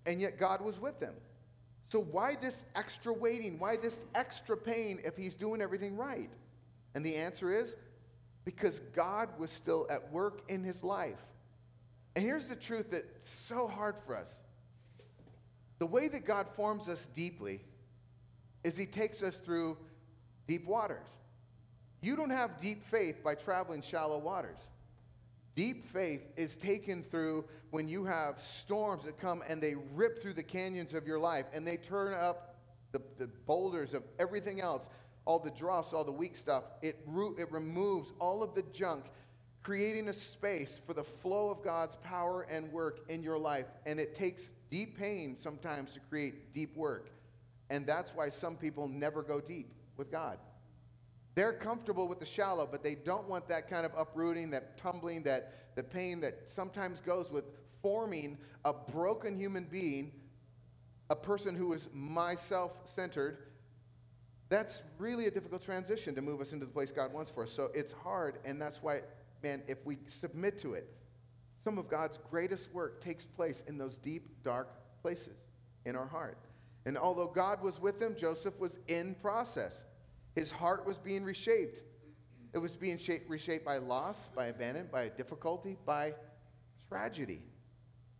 [0.07, 1.13] And yet God was with him.
[1.89, 3.59] So why this extra waiting?
[3.59, 6.29] Why this extra pain if he's doing everything right?
[6.95, 7.75] And the answer is
[8.43, 11.19] because God was still at work in his life.
[12.15, 14.33] And here's the truth that's so hard for us.
[15.79, 17.61] The way that God forms us deeply
[18.63, 19.77] is he takes us through
[20.47, 21.09] deep waters.
[22.01, 24.59] You don't have deep faith by traveling shallow waters.
[25.56, 30.34] Deep faith is taken through when you have storms that come and they rip through
[30.34, 32.56] the canyons of your life and they turn up
[32.91, 34.89] the, the boulders of everything else,
[35.24, 36.64] all the dross, all the weak stuff.
[36.82, 39.06] It, root, it removes all of the junk,
[39.64, 43.66] creating a space for the flow of God's power and work in your life.
[43.86, 47.12] And it takes deep pain sometimes to create deep work.
[47.70, 50.38] And that's why some people never go deep with God.
[51.36, 55.23] They're comfortable with the shallow, but they don't want that kind of uprooting, that tumbling,
[55.23, 57.43] that the pain that sometimes goes with
[57.81, 60.13] forming a broken human being,
[61.09, 63.38] a person who is myself centered.
[64.47, 67.51] That's really a difficult transition to move us into the place God wants for us.
[67.51, 69.01] So it's hard, and that's why,
[69.43, 70.88] man, if we submit to it,
[71.65, 74.69] some of God's greatest work takes place in those deep, dark
[75.01, 75.36] places
[75.86, 76.38] in our heart.
[76.86, 79.83] And although God was with him, Joseph was in process.
[80.36, 81.81] His heart was being reshaped.
[82.53, 86.13] It was being shaped, reshaped by loss, by abandonment, by difficulty, by
[86.88, 87.41] tragedy.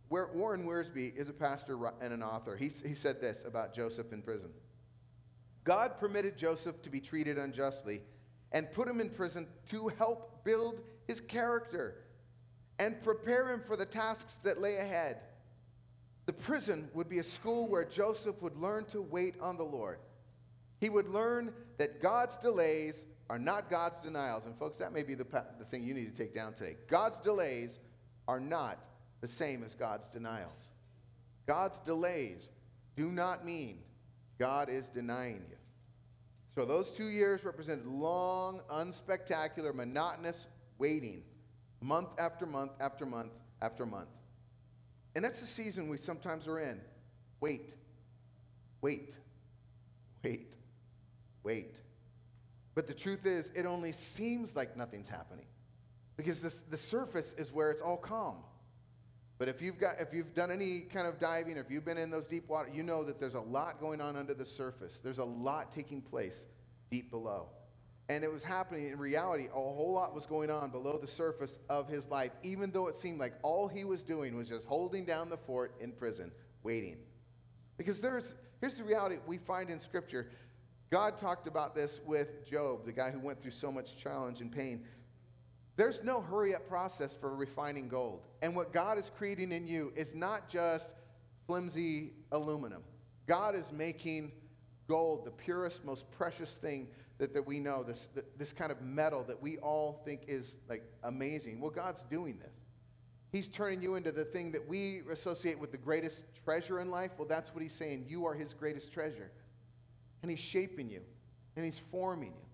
[0.08, 2.56] Where Warren Wiersbe is a pastor and an author.
[2.56, 4.50] He, he said this about Joseph in prison
[5.64, 8.00] God permitted Joseph to be treated unjustly
[8.52, 12.04] and put him in prison to help build his character
[12.78, 15.18] and prepare him for the tasks that lay ahead.
[16.26, 19.98] The prison would be a school where Joseph would learn to wait on the Lord.
[20.80, 24.44] He would learn that God's delays are not God's denials.
[24.46, 25.26] And, folks, that may be the,
[25.58, 26.76] the thing you need to take down today.
[26.88, 27.80] God's delays
[28.28, 28.78] are not
[29.20, 30.70] the same as God's denials.
[31.46, 32.50] God's delays
[32.96, 33.78] do not mean
[34.38, 35.56] God is denying you.
[36.54, 40.46] So, those two years represented long, unspectacular, monotonous
[40.78, 41.22] waiting,
[41.80, 44.08] month after month after month after month.
[45.14, 46.80] And that's the season we sometimes are in.
[47.40, 47.74] Wait,
[48.80, 49.14] wait,
[50.22, 50.56] wait
[51.46, 51.76] wait.
[52.74, 55.46] But the truth is, it only seems like nothing's happening
[56.16, 58.42] because the, the surface is where it's all calm.
[59.38, 61.98] But if you've, got, if you've done any kind of diving, or if you've been
[61.98, 64.98] in those deep water, you know that there's a lot going on under the surface.
[65.02, 66.46] There's a lot taking place
[66.90, 67.48] deep below.
[68.08, 71.58] And it was happening in reality, a whole lot was going on below the surface
[71.68, 75.04] of his life, even though it seemed like all he was doing was just holding
[75.04, 76.32] down the fort in prison,
[76.62, 76.96] waiting.
[77.76, 80.28] Because there's, here's the reality we find in Scripture
[80.90, 84.52] God talked about this with Job, the guy who went through so much challenge and
[84.52, 84.84] pain.
[85.76, 88.22] There's no hurry up process for refining gold.
[88.40, 90.88] And what God is creating in you is not just
[91.46, 92.82] flimsy aluminum.
[93.26, 94.32] God is making
[94.88, 98.08] gold the purest, most precious thing that, that we know, this,
[98.38, 101.60] this kind of metal that we all think is like amazing.
[101.60, 102.54] Well, God's doing this.
[103.32, 107.10] He's turning you into the thing that we associate with the greatest treasure in life.
[107.18, 108.06] Well, that's what he's saying.
[108.08, 109.32] You are his greatest treasure
[110.22, 111.00] and He's shaping you,
[111.56, 112.46] and He's forming you,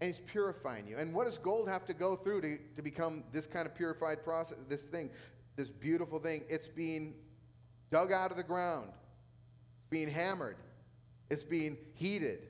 [0.00, 0.98] and He's purifying you.
[0.98, 4.24] And what does gold have to go through to, to become this kind of purified
[4.24, 5.10] process, this thing,
[5.56, 6.44] this beautiful thing?
[6.48, 7.14] It's being
[7.90, 8.88] dug out of the ground,
[9.78, 10.56] it's being hammered,
[11.30, 12.40] it's being heated.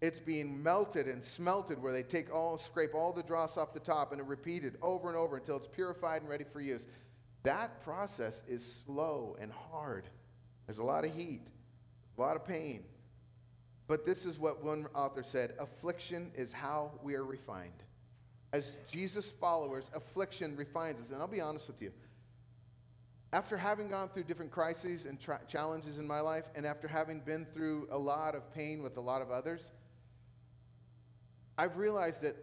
[0.00, 3.80] It's being melted and smelted where they take all, scrape all the dross off the
[3.80, 6.84] top and it repeated over and over until it's purified and ready for use.
[7.42, 10.08] That process is slow and hard.
[10.66, 11.46] There's a lot of heat,
[12.18, 12.84] a lot of pain.
[13.86, 17.82] But this is what one author said affliction is how we are refined.
[18.52, 21.10] As Jesus' followers, affliction refines us.
[21.10, 21.92] And I'll be honest with you.
[23.32, 27.18] After having gone through different crises and tra- challenges in my life, and after having
[27.18, 29.60] been through a lot of pain with a lot of others,
[31.58, 32.36] I've realized that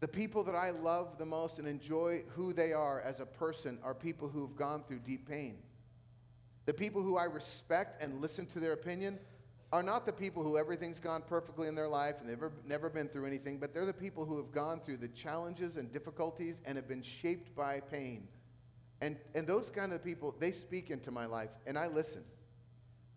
[0.00, 3.78] the people that I love the most and enjoy who they are as a person
[3.82, 5.58] are people who've gone through deep pain.
[6.66, 9.18] The people who I respect and listen to their opinion
[9.72, 12.88] are not the people who everything's gone perfectly in their life and they've never, never
[12.88, 16.56] been through anything, but they're the people who have gone through the challenges and difficulties
[16.64, 18.28] and have been shaped by pain.
[19.00, 22.24] And, and those kind of people, they speak into my life and I listen.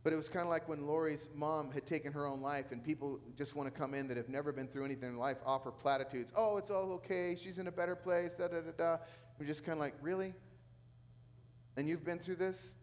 [0.03, 2.83] But it was kind of like when Lori's mom had taken her own life, and
[2.83, 5.69] people just want to come in that have never been through anything in life, offer
[5.69, 6.31] platitudes.
[6.35, 7.37] Oh, it's all okay.
[7.39, 8.33] She's in a better place.
[8.33, 8.97] Da da da da.
[9.39, 10.33] We're just kind of like, really?
[11.77, 12.73] And you've been through this,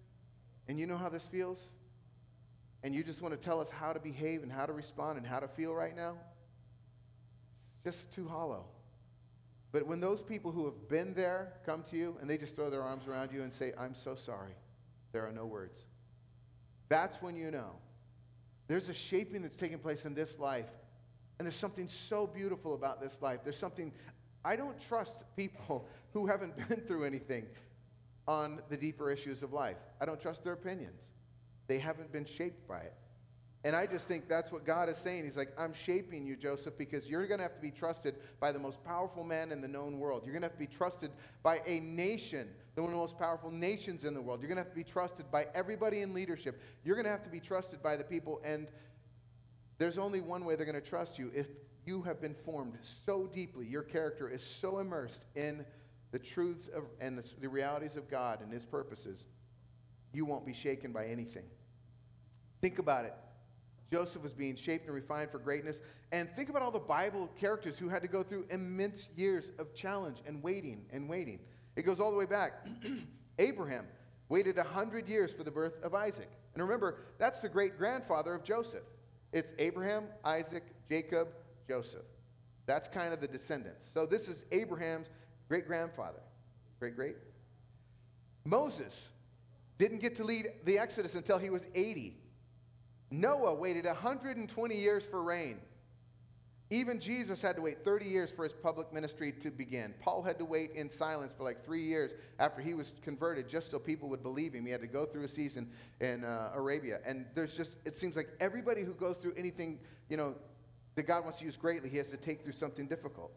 [0.69, 1.71] and you know how this feels,
[2.89, 5.27] and you just want to tell us how to behave and how to respond and
[5.27, 6.15] how to feel right now?
[7.85, 8.65] It's just too hollow.
[9.73, 12.71] But when those people who have been there come to you and they just throw
[12.71, 14.55] their arms around you and say, I'm so sorry,
[15.13, 15.85] there are no words.
[16.89, 17.73] That's when you know.
[18.69, 20.71] There's a shaping that's taking place in this life.
[21.39, 23.41] And there's something so beautiful about this life.
[23.45, 23.93] There's something,
[24.47, 27.45] I don't trust people who haven't been through anything
[28.27, 29.77] on the deeper issues of life.
[30.01, 31.03] I don't trust their opinions.
[31.69, 32.95] They haven't been shaped by it.
[33.65, 35.25] And I just think that's what God is saying.
[35.25, 38.53] He's like, I'm shaping you, Joseph, because you're going to have to be trusted by
[38.53, 40.23] the most powerful man in the known world.
[40.25, 41.11] You're going to have to be trusted
[41.43, 44.41] by a nation, one of the most powerful nations in the world.
[44.41, 46.63] You're going to have to be trusted by everybody in leadership.
[46.85, 48.41] You're going to have to be trusted by the people.
[48.45, 48.69] And
[49.79, 51.49] there's only one way they're going to trust you if
[51.85, 53.67] you have been formed so deeply.
[53.67, 55.67] Your character is so immersed in
[56.13, 59.27] the truths of, and the, the realities of God and His purposes,
[60.13, 61.45] you won't be shaken by anything.
[62.61, 63.15] Think about it.
[63.91, 65.81] Joseph was being shaped and refined for greatness.
[66.13, 69.75] And think about all the Bible characters who had to go through immense years of
[69.75, 71.41] challenge and waiting and waiting.
[71.77, 72.67] It goes all the way back.
[73.39, 73.87] Abraham
[74.29, 76.29] waited 100 years for the birth of Isaac.
[76.55, 78.83] And remember, that's the great grandfather of Joseph.
[79.33, 81.29] It's Abraham, Isaac, Jacob,
[81.67, 82.05] Joseph.
[82.67, 83.89] That's kind of the descendants.
[83.95, 85.07] So this is Abraham's
[85.49, 86.21] great grandfather.
[86.79, 87.17] Great great.
[88.45, 89.11] Moses
[89.79, 92.17] didn't get to lead the Exodus until he was 80.
[93.11, 95.59] Noah waited 120 years for rain.
[96.71, 99.95] Even Jesus had to wait 30 years for his public ministry to begin.
[100.01, 103.71] Paul had to wait in silence for like three years after he was converted just
[103.71, 104.67] so people would believe him.
[104.67, 106.99] He had to go through a season in uh, Arabia.
[107.07, 109.79] And there's just, it seems like everybody who goes through anything,
[110.11, 110.35] you know,
[110.97, 113.31] that God wants to use greatly, he has to take through something difficult.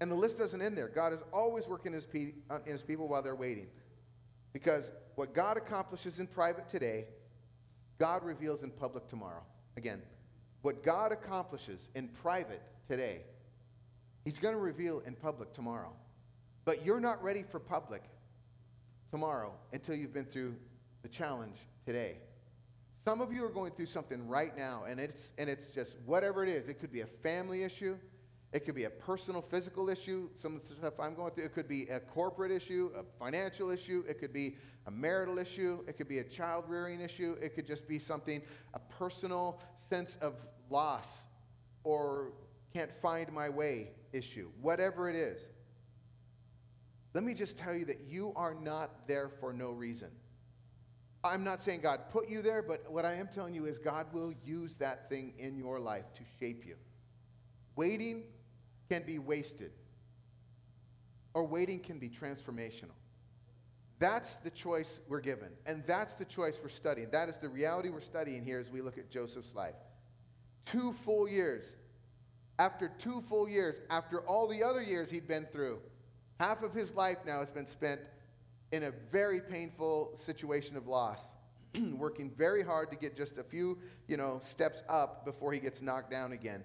[0.00, 0.88] And the list doesn't end there.
[0.88, 3.68] God is always working his pe- uh, in his people while they're waiting.
[4.52, 7.04] Because what God accomplishes in private today,
[8.02, 9.44] God reveals in public tomorrow.
[9.76, 10.02] Again,
[10.62, 13.20] what God accomplishes in private today,
[14.24, 15.92] He's going to reveal in public tomorrow.
[16.64, 18.02] But you're not ready for public
[19.12, 20.56] tomorrow until you've been through
[21.02, 21.54] the challenge
[21.86, 22.16] today.
[23.04, 26.42] Some of you are going through something right now, and it's, and it's just whatever
[26.42, 26.66] it is.
[26.66, 27.96] It could be a family issue,
[28.52, 31.44] it could be a personal, physical issue, some of the stuff I'm going through.
[31.44, 34.04] It could be a corporate issue, a financial issue.
[34.06, 35.82] It could be a marital issue.
[35.88, 37.36] It could be a child rearing issue.
[37.40, 38.42] It could just be something,
[38.74, 40.34] a personal sense of
[40.68, 41.06] loss
[41.82, 42.32] or
[42.74, 44.50] can't find my way issue.
[44.60, 45.40] Whatever it is.
[47.14, 50.10] Let me just tell you that you are not there for no reason.
[51.24, 54.06] I'm not saying God put you there, but what I am telling you is God
[54.12, 56.74] will use that thing in your life to shape you.
[57.76, 58.24] Waiting
[58.92, 59.72] can be wasted,
[61.32, 62.96] or waiting can be transformational.
[63.98, 67.08] That's the choice we're given, and that's the choice we're studying.
[67.10, 69.76] That is the reality we're studying here as we look at Joseph's life.
[70.66, 71.64] Two full years.
[72.58, 75.78] After two full years, after all the other years he'd been through,
[76.38, 78.00] half of his life now has been spent
[78.72, 81.20] in a very painful situation of loss,
[81.94, 85.80] working very hard to get just a few, you know, steps up before he gets
[85.80, 86.62] knocked down again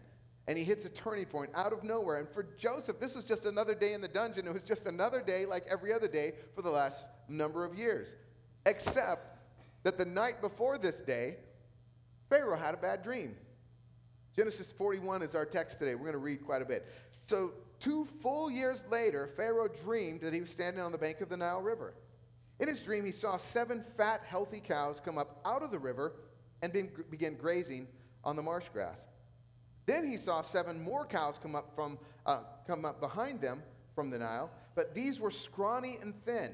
[0.47, 2.17] and he hits a turning point out of nowhere.
[2.17, 4.47] And for Joseph, this was just another day in the dungeon.
[4.47, 8.15] It was just another day like every other day for the last number of years.
[8.65, 9.37] Except
[9.83, 11.37] that the night before this day,
[12.29, 13.35] Pharaoh had a bad dream.
[14.35, 15.95] Genesis 41 is our text today.
[15.95, 16.85] We're going to read quite a bit.
[17.25, 21.29] So, two full years later, Pharaoh dreamed that he was standing on the bank of
[21.29, 21.95] the Nile River.
[22.59, 26.13] In his dream, he saw seven fat, healthy cows come up out of the river
[26.61, 26.71] and
[27.09, 27.87] begin grazing
[28.23, 29.07] on the marsh grass.
[29.87, 33.63] Then he saw seven more cows come up, from, uh, come up behind them
[33.95, 36.51] from the Nile, but these were scrawny and thin.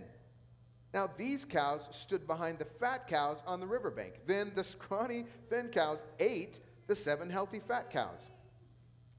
[0.94, 4.28] Now, these cows stood behind the fat cows on the riverbank.
[4.28, 8.20] Then the scrawny, thin cows ate the seven healthy fat cows.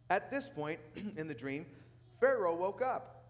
[0.09, 0.79] At this point
[1.17, 1.67] in the dream,
[2.21, 3.25] Pharaoh woke up,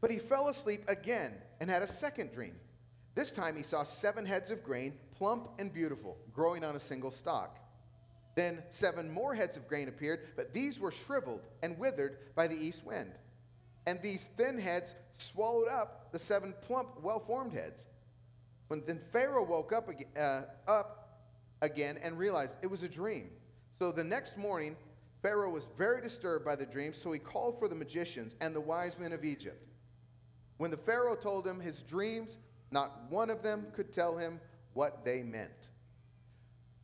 [0.00, 2.54] but he fell asleep again and had a second dream.
[3.14, 7.10] This time he saw seven heads of grain, plump and beautiful, growing on a single
[7.10, 7.58] stalk.
[8.36, 12.54] Then seven more heads of grain appeared, but these were shriveled and withered by the
[12.54, 13.12] east wind.
[13.86, 17.86] And these thin heads swallowed up the seven plump, well formed heads.
[18.68, 21.20] When then Pharaoh woke up, again, uh, up
[21.62, 23.30] again and realized it was a dream.
[23.78, 24.76] So the next morning,
[25.22, 28.60] Pharaoh was very disturbed by the dream, so he called for the magicians and the
[28.60, 29.66] wise men of Egypt.
[30.58, 32.36] When the Pharaoh told him his dreams,
[32.70, 34.40] not one of them could tell him
[34.74, 35.70] what they meant.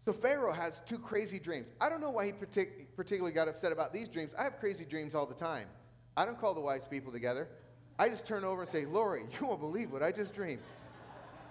[0.05, 1.69] So Pharaoh has two crazy dreams.
[1.81, 4.33] I don't know why he partic- particularly got upset about these dreams.
[4.37, 5.69] I have crazy dreams all the time.
[6.17, 7.49] I don't call the wise people together.
[7.99, 10.63] I just turn over and say, Lori, you won't believe what I just dreamed.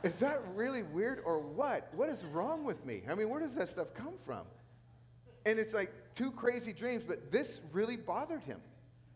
[0.03, 1.89] Is that really weird or what?
[1.93, 3.03] What is wrong with me?
[3.09, 4.45] I mean, where does that stuff come from?
[5.45, 8.59] And it's like two crazy dreams, but this really bothered him.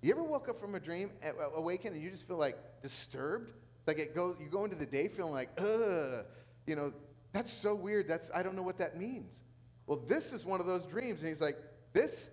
[0.01, 1.11] You ever woke up from a dream,
[1.55, 3.49] awaken, and you just feel like disturbed?
[3.49, 6.25] It's like it goes, you go into the day feeling like, ugh,
[6.67, 6.93] you know,
[7.35, 8.07] that's so weird.
[8.07, 9.33] That's, I don't know what that means.
[9.87, 11.19] Well, this is one of those dreams.
[11.19, 11.57] And he's like,
[11.91, 12.29] this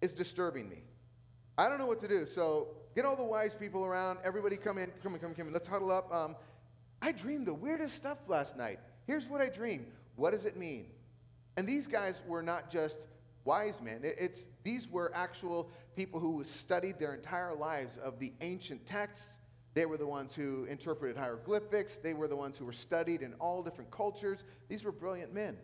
[0.00, 0.82] is disturbing me.
[1.56, 2.26] I don't know what to do.
[2.26, 2.66] So
[2.96, 4.18] get all the wise people around.
[4.24, 5.52] Everybody come in, come in, come in, come in.
[5.52, 6.12] Let's huddle up.
[6.12, 6.34] Um,
[7.00, 8.80] I dreamed the weirdest stuff last night.
[9.06, 9.86] Here's what I dreamed.
[10.16, 10.86] What does it mean?
[11.56, 12.98] And these guys were not just
[13.44, 14.00] wise men.
[14.02, 19.24] It's, these were actual people who studied their entire lives of the ancient texts
[19.74, 21.98] they were the ones who interpreted hieroglyphics.
[22.02, 24.44] They were the ones who were studied in all different cultures.
[24.68, 25.56] These were brilliant men.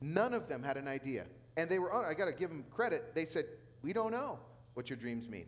[0.00, 1.26] None of them had an idea.
[1.56, 3.14] And they were, oh, I got to give them credit.
[3.14, 3.44] They said,
[3.82, 4.38] We don't know
[4.74, 5.46] what your dreams mean.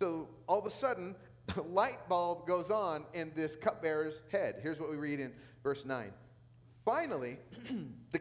[0.00, 1.16] So all of a sudden,
[1.54, 4.56] the light bulb goes on in this cupbearer's head.
[4.62, 5.32] Here's what we read in
[5.62, 6.12] verse 9.
[6.84, 7.38] Finally,
[8.12, 8.20] the,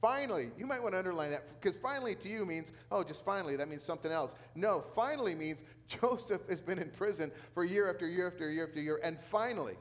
[0.00, 3.56] finally, you might want to underline that because finally to you means, oh, just finally,
[3.56, 4.34] that means something else.
[4.54, 5.62] No, finally means
[6.00, 9.00] Joseph has been in prison for year after year after year after year.
[9.02, 9.76] And finally,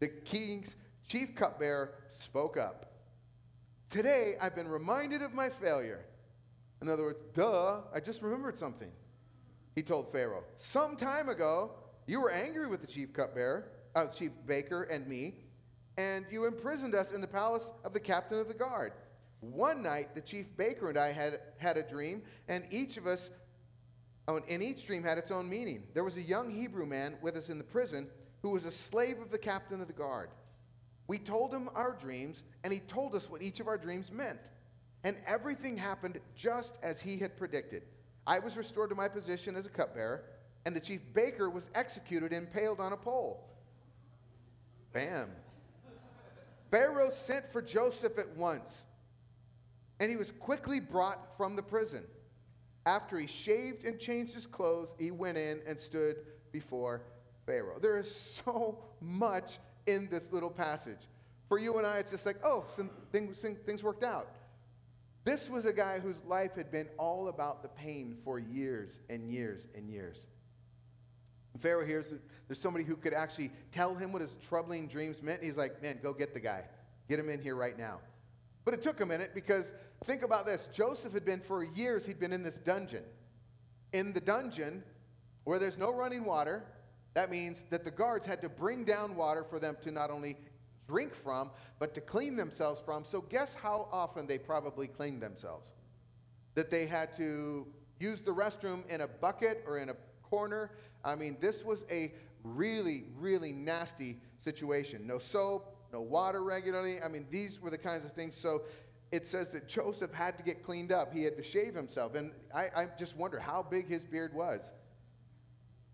[0.00, 2.92] the king's chief cupbearer spoke up.
[3.88, 6.00] Today, I've been reminded of my failure.
[6.80, 8.90] In other words, duh, I just remembered something.
[9.74, 11.72] He told Pharaoh, Some time ago,
[12.06, 15.34] you were angry with the chief cupbearer, uh, chief baker, and me,
[15.96, 18.92] and you imprisoned us in the palace of the captain of the guard.
[19.40, 23.30] One night, the chief baker and I had, had a dream, and each of us
[24.28, 25.82] and each dream had its own meaning.
[25.94, 28.08] There was a young Hebrew man with us in the prison
[28.42, 30.30] who was a slave of the captain of the guard.
[31.08, 34.40] We told him our dreams, and he told us what each of our dreams meant.
[35.04, 37.82] And everything happened just as he had predicted.
[38.26, 40.22] I was restored to my position as a cupbearer,
[40.64, 43.48] and the chief baker was executed and impaled on a pole.
[44.92, 45.30] Bam.
[46.70, 48.84] Pharaoh sent for Joseph at once,
[49.98, 52.04] and he was quickly brought from the prison.
[52.84, 56.16] After he shaved and changed his clothes, he went in and stood
[56.50, 57.02] before
[57.46, 57.78] Pharaoh.
[57.80, 58.12] There is
[58.44, 61.08] so much in this little passage.
[61.48, 64.36] For you and I, it's just like, oh, some things, things worked out.
[65.24, 69.30] This was a guy whose life had been all about the pain for years and
[69.30, 70.26] years and years.
[71.52, 72.06] And Pharaoh hears
[72.48, 75.42] there's somebody who could actually tell him what his troubling dreams meant.
[75.42, 76.64] He's like, man, go get the guy.
[77.08, 78.00] Get him in here right now.
[78.64, 79.72] But it took a minute because
[80.04, 83.04] think about this Joseph had been for years, he'd been in this dungeon.
[83.92, 84.82] In the dungeon,
[85.44, 86.64] where there's no running water,
[87.14, 90.36] that means that the guards had to bring down water for them to not only
[90.88, 93.04] drink from, but to clean themselves from.
[93.04, 95.72] So, guess how often they probably cleaned themselves?
[96.54, 97.66] That they had to
[97.98, 100.70] use the restroom in a bucket or in a corner.
[101.04, 105.06] I mean, this was a really, really nasty situation.
[105.06, 107.00] No soap, no water regularly.
[107.00, 108.36] I mean, these were the kinds of things.
[108.40, 108.62] So
[109.12, 111.12] it says that Joseph had to get cleaned up.
[111.12, 112.14] He had to shave himself.
[112.14, 114.62] And I, I just wonder how big his beard was.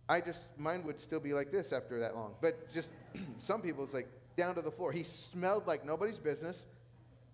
[0.08, 2.34] I just, mine would still be like this after that long.
[2.40, 2.92] But just
[3.38, 4.92] some people, it's like down to the floor.
[4.92, 6.66] He smelled like nobody's business.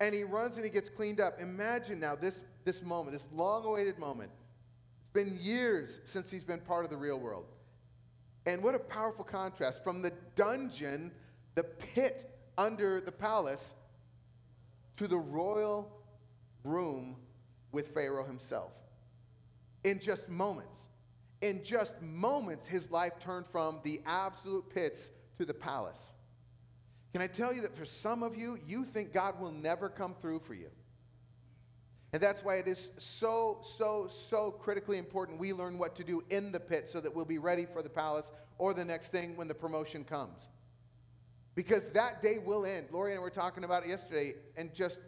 [0.01, 1.39] And he runs and he gets cleaned up.
[1.39, 4.31] Imagine now this, this moment, this long awaited moment.
[5.03, 7.45] It's been years since he's been part of the real world.
[8.47, 11.13] And what a powerful contrast from the dungeon,
[11.55, 13.73] the pit under the palace
[14.97, 15.91] to the royal
[16.63, 17.17] room
[17.73, 18.73] with Pharaoh himself.
[19.83, 20.81] In just moments,
[21.43, 26.01] in just moments, his life turned from the absolute pits to the palace.
[27.13, 30.15] Can I tell you that for some of you, you think God will never come
[30.21, 30.71] through for you?
[32.13, 36.23] And that's why it is so, so, so critically important we learn what to do
[36.31, 39.37] in the pit so that we'll be ready for the palace or the next thing
[39.37, 40.49] when the promotion comes.
[41.55, 42.89] Because that day will end.
[42.91, 45.01] Lori and I were talking about it yesterday, and just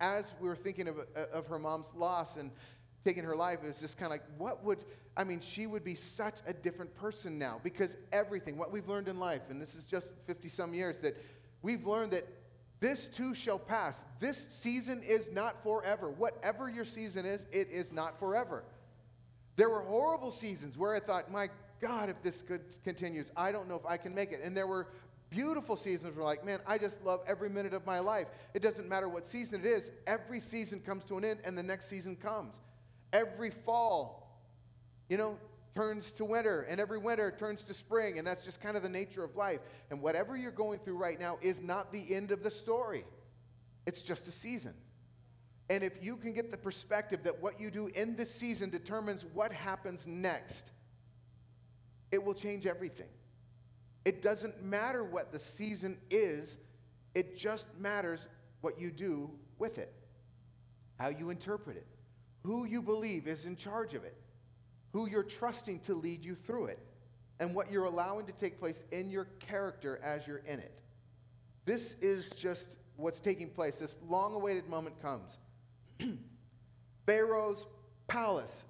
[0.00, 2.50] as we were thinking of, uh, of her mom's loss and
[3.04, 4.84] taking her life, it was just kind of like, what would,
[5.16, 9.08] I mean, she would be such a different person now because everything, what we've learned
[9.08, 11.16] in life, and this is just 50 some years, that
[11.62, 12.28] we've learned that
[12.80, 14.04] this too shall pass.
[14.20, 16.10] This season is not forever.
[16.10, 18.62] Whatever your season is, it is not forever.
[19.56, 21.48] There were horrible seasons where I thought, my
[21.80, 22.42] God, if this
[22.84, 24.40] continues, I don't know if I can make it.
[24.44, 24.88] And there were
[25.30, 28.28] beautiful seasons where like, man, I just love every minute of my life.
[28.54, 31.62] It doesn't matter what season it is, every season comes to an end and the
[31.62, 32.54] next season comes.
[33.12, 34.42] Every fall,
[35.08, 35.38] you know,
[35.74, 38.88] turns to winter, and every winter turns to spring, and that's just kind of the
[38.88, 39.60] nature of life.
[39.90, 43.04] And whatever you're going through right now is not the end of the story,
[43.86, 44.74] it's just a season.
[45.70, 49.24] And if you can get the perspective that what you do in this season determines
[49.34, 50.70] what happens next,
[52.10, 53.08] it will change everything.
[54.04, 56.56] It doesn't matter what the season is,
[57.14, 58.26] it just matters
[58.60, 59.92] what you do with it,
[60.98, 61.86] how you interpret it,
[62.42, 64.16] who you believe is in charge of it,
[64.92, 66.78] who you're trusting to lead you through it,
[67.40, 70.80] and what you're allowing to take place in your character as you're in it.
[71.64, 73.76] This is just what's taking place.
[73.76, 75.36] This long awaited moment comes.
[77.06, 77.66] Pharaoh's
[78.06, 78.64] palace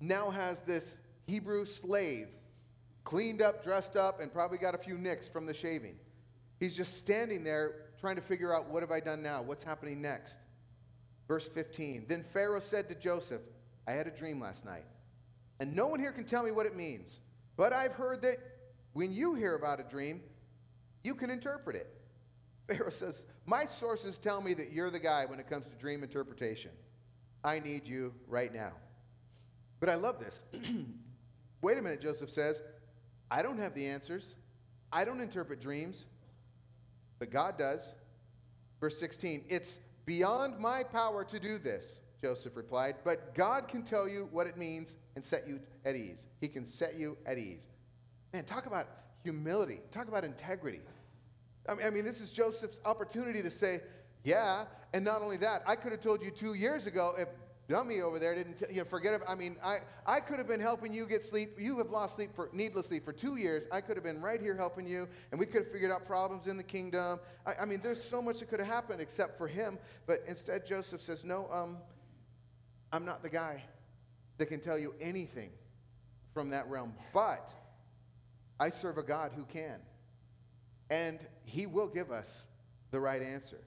[0.00, 2.28] now has this Hebrew slave
[3.04, 5.96] cleaned up, dressed up, and probably got a few nicks from the shaving.
[6.60, 9.42] He's just standing there trying to figure out what have I done now?
[9.42, 10.36] What's happening next?
[11.28, 12.06] Verse 15.
[12.08, 13.42] Then Pharaoh said to Joseph,
[13.86, 14.84] I had a dream last night,
[15.60, 17.20] and no one here can tell me what it means.
[17.56, 18.38] But I've heard that
[18.92, 20.22] when you hear about a dream,
[21.02, 21.88] you can interpret it.
[22.68, 26.02] Pharaoh says, My sources tell me that you're the guy when it comes to dream
[26.02, 26.70] interpretation.
[27.44, 28.72] I need you right now.
[29.80, 30.42] But I love this.
[31.62, 32.60] Wait a minute, Joseph says.
[33.32, 34.34] I don't have the answers.
[34.92, 36.04] I don't interpret dreams,
[37.18, 37.90] but God does.
[38.78, 44.06] Verse 16, it's beyond my power to do this, Joseph replied, but God can tell
[44.06, 46.26] you what it means and set you at ease.
[46.42, 47.68] He can set you at ease.
[48.34, 48.86] Man, talk about
[49.22, 50.80] humility, talk about integrity.
[51.66, 53.80] I mean, I mean, this is Joseph's opportunity to say,
[54.24, 57.28] yeah, and not only that, I could have told you two years ago if
[57.72, 60.46] dummy over there didn't t- you know, forget about, I mean, I, I could have
[60.46, 61.58] been helping you get sleep.
[61.58, 63.64] You have lost sleep for needlessly for two years.
[63.72, 66.46] I could have been right here helping you, and we could have figured out problems
[66.46, 67.18] in the kingdom.
[67.46, 69.78] I, I mean, there's so much that could have happened except for him.
[70.06, 71.78] But instead, Joseph says, No, um,
[72.92, 73.64] I'm not the guy
[74.36, 75.50] that can tell you anything
[76.34, 76.92] from that realm.
[77.14, 77.54] But
[78.60, 79.80] I serve a God who can.
[80.90, 82.42] And he will give us
[82.90, 83.64] the right answer.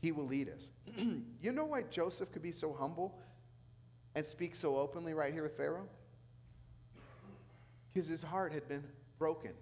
[0.00, 0.62] He will lead us.
[0.96, 3.18] you know why Joseph could be so humble?
[4.14, 5.88] And speak so openly right here with Pharaoh?
[7.92, 8.84] Because his heart had been
[9.18, 9.52] broken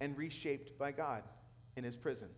[0.00, 1.22] and reshaped by God
[1.76, 2.28] in his prison.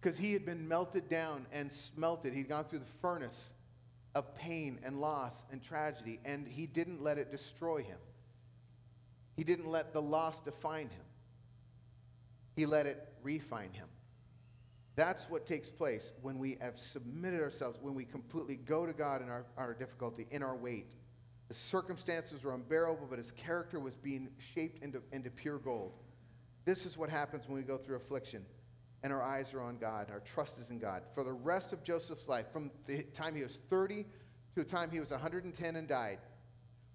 [0.00, 2.32] Because he had been melted down and smelted.
[2.32, 3.50] He'd gone through the furnace
[4.14, 7.98] of pain and loss and tragedy, and he didn't let it destroy him.
[9.36, 11.04] He didn't let the loss define him.
[12.56, 13.86] He let it refine him.
[14.98, 19.22] That's what takes place when we have submitted ourselves, when we completely go to God
[19.22, 20.88] in our, our difficulty, in our weight.
[21.46, 25.92] The circumstances were unbearable, but his character was being shaped into, into pure gold.
[26.64, 28.44] This is what happens when we go through affliction
[29.04, 31.02] and our eyes are on God, our trust is in God.
[31.14, 34.08] For the rest of Joseph's life, from the time he was 30 to
[34.56, 36.18] the time he was 110 and died,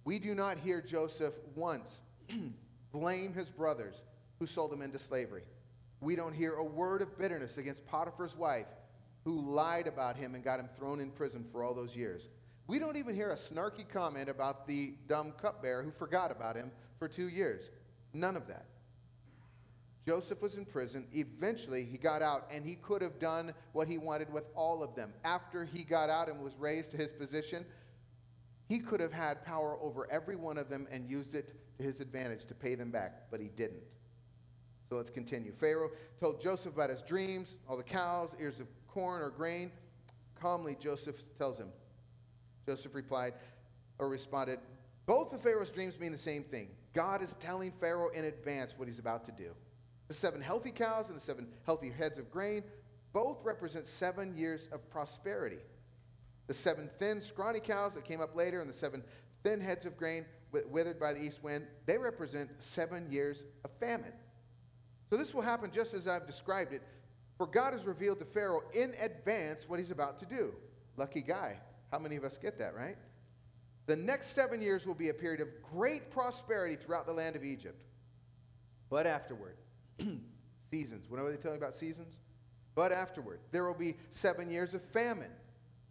[0.03, 2.01] we do not hear Joseph once
[2.91, 3.95] blame his brothers
[4.39, 5.43] who sold him into slavery.
[6.03, 8.67] We don't hear a word of bitterness against Potiphar's wife,
[9.23, 12.23] who lied about him and got him thrown in prison for all those years.
[12.67, 16.71] We don't even hear a snarky comment about the dumb cupbearer who forgot about him
[16.99, 17.69] for two years.
[18.13, 18.65] None of that.
[20.05, 21.07] Joseph was in prison.
[21.13, 24.95] Eventually, he got out, and he could have done what he wanted with all of
[24.95, 25.13] them.
[25.23, 27.65] After he got out and was raised to his position,
[28.67, 32.01] he could have had power over every one of them and used it to his
[32.01, 33.83] advantage to pay them back, but he didn't.
[34.89, 35.51] So let's continue.
[35.51, 39.71] Pharaoh told Joseph about his dreams, all the cows, ears of corn or grain.
[40.39, 41.69] Calmly, Joseph tells him.
[42.65, 43.33] Joseph replied
[43.99, 44.59] or responded,
[45.05, 46.69] Both of Pharaoh's dreams mean the same thing.
[46.93, 49.51] God is telling Pharaoh in advance what he's about to do.
[50.07, 52.63] The seven healthy cows and the seven healthy heads of grain
[53.13, 55.59] both represent seven years of prosperity.
[56.47, 59.03] The seven thin, scrawny cows that came up later and the seven
[59.43, 60.25] thin heads of grain
[60.69, 64.13] withered by the east wind, they represent seven years of famine.
[65.13, 66.81] So this will happen just as I've described it.
[67.37, 70.55] For God has revealed to Pharaoh in advance what he's about to do.
[70.97, 71.57] Lucky guy.
[71.91, 72.97] How many of us get that, right?
[73.85, 77.43] The next seven years will be a period of great prosperity throughout the land of
[77.43, 77.79] Egypt.
[78.89, 79.55] But afterward,
[80.71, 81.07] seasons.
[81.07, 82.17] What are they telling about seasons?
[82.73, 85.29] But afterward, there will be seven years of famine,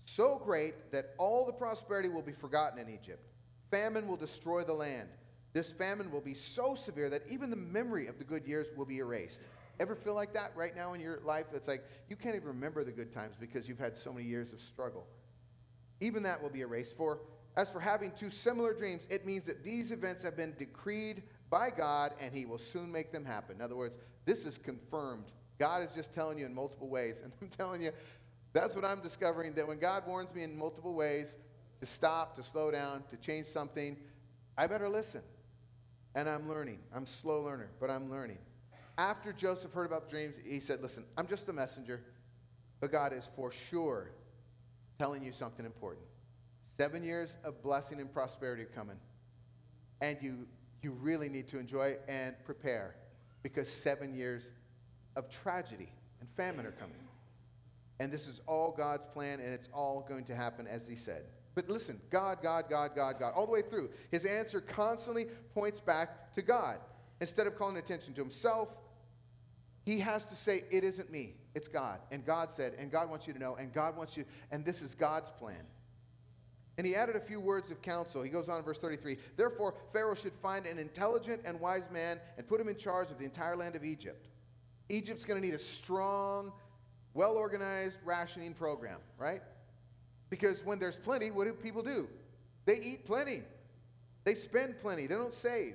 [0.04, 3.24] so great that all the prosperity will be forgotten in Egypt.
[3.70, 5.10] Famine will destroy the land.
[5.52, 8.86] This famine will be so severe that even the memory of the good years will
[8.86, 9.40] be erased.
[9.80, 11.46] Ever feel like that right now in your life?
[11.52, 14.52] That's like you can't even remember the good times because you've had so many years
[14.52, 15.06] of struggle.
[16.00, 16.96] Even that will be erased.
[16.96, 17.20] For
[17.56, 21.70] as for having two similar dreams, it means that these events have been decreed by
[21.70, 23.56] God, and he will soon make them happen.
[23.56, 25.26] In other words, this is confirmed.
[25.58, 27.16] God is just telling you in multiple ways.
[27.24, 27.92] And I'm telling you,
[28.52, 31.36] that's what I'm discovering that when God warns me in multiple ways
[31.80, 33.96] to stop, to slow down, to change something,
[34.56, 35.22] I better listen.
[36.14, 36.78] And I'm learning.
[36.94, 38.38] I'm a slow learner, but I'm learning.
[38.98, 42.02] After Joseph heard about the dreams, he said, Listen, I'm just the messenger,
[42.80, 44.10] but God is for sure
[44.98, 46.06] telling you something important.
[46.76, 48.96] Seven years of blessing and prosperity are coming.
[50.00, 50.46] And you,
[50.82, 52.96] you really need to enjoy and prepare
[53.42, 54.50] because seven years
[55.16, 55.88] of tragedy
[56.20, 56.96] and famine are coming.
[58.00, 61.24] And this is all God's plan, and it's all going to happen as He said.
[61.54, 63.90] But listen, God, God, God, God, God, all the way through.
[64.10, 66.78] His answer constantly points back to God.
[67.20, 68.68] Instead of calling attention to himself,
[69.84, 72.00] he has to say, It isn't me, it's God.
[72.10, 74.80] And God said, and God wants you to know, and God wants you, and this
[74.80, 75.64] is God's plan.
[76.78, 78.22] And he added a few words of counsel.
[78.22, 82.18] He goes on in verse 33 Therefore, Pharaoh should find an intelligent and wise man
[82.38, 84.28] and put him in charge of the entire land of Egypt.
[84.88, 86.52] Egypt's going to need a strong,
[87.14, 89.42] well organized rationing program, right?
[90.32, 92.08] Because when there's plenty, what do people do?
[92.64, 93.42] They eat plenty,
[94.24, 95.74] they spend plenty, they don't save.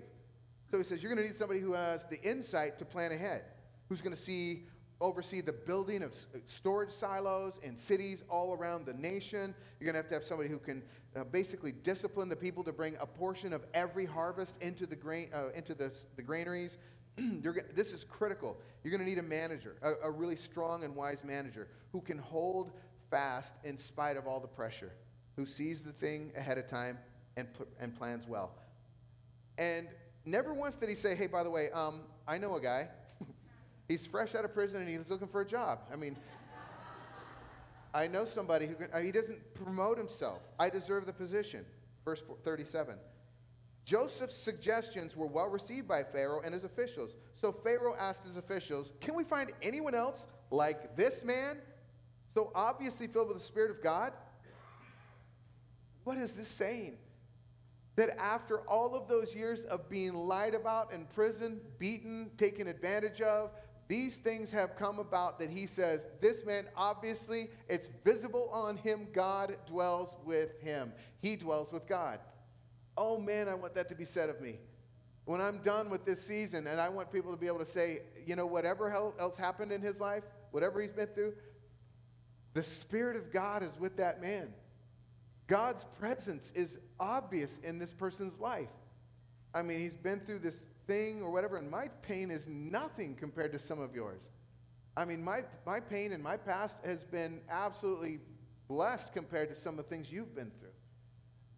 [0.72, 3.44] So he says, You're going to need somebody who has the insight to plan ahead,
[3.88, 4.64] who's going to see
[5.00, 6.16] oversee the building of
[6.48, 9.54] storage silos in cities all around the nation.
[9.80, 10.82] You're going to have to have somebody who can
[11.16, 15.30] uh, basically discipline the people to bring a portion of every harvest into the grain
[15.36, 16.80] uh, into the, the granaries.
[17.16, 18.58] this is critical.
[18.84, 22.18] You're going to need a manager, a, a really strong and wise manager who can
[22.18, 22.72] hold
[23.10, 24.92] fast in spite of all the pressure,
[25.36, 26.98] who sees the thing ahead of time
[27.36, 27.48] and,
[27.80, 28.52] and plans well.
[29.58, 29.88] And
[30.26, 32.90] never once did he say, hey, by the way, um, I know a guy
[33.88, 35.80] He's fresh out of prison and he's looking for a job.
[35.92, 36.18] I mean,
[37.94, 40.42] I know somebody who can, he doesn't promote himself.
[40.60, 41.66] I deserve the position.
[42.04, 42.96] Verse 37.
[43.86, 47.12] Joseph's suggestions were well received by Pharaoh and his officials.
[47.40, 51.58] So Pharaoh asked his officials, Can we find anyone else like this man,
[52.34, 54.14] so obviously filled with the Spirit of God?
[56.04, 56.98] What is this saying?
[57.96, 63.22] That after all of those years of being lied about in prison, beaten, taken advantage
[63.22, 63.52] of,
[63.88, 69.08] these things have come about that he says, This man, obviously, it's visible on him.
[69.14, 70.92] God dwells with him.
[71.22, 72.20] He dwells with God.
[72.98, 74.60] Oh man, I want that to be said of me.
[75.26, 78.02] When I'm done with this season, and I want people to be able to say,
[78.26, 81.34] you know, whatever else happened in his life, whatever he's been through,
[82.58, 84.52] the Spirit of God is with that man.
[85.46, 88.72] God's presence is obvious in this person's life.
[89.54, 90.56] I mean, he's been through this
[90.88, 94.24] thing or whatever, and my pain is nothing compared to some of yours.
[94.98, 98.22] I mean, my, my pain in my past has been absolutely
[98.68, 100.70] blessed compared to some of the things you've been through.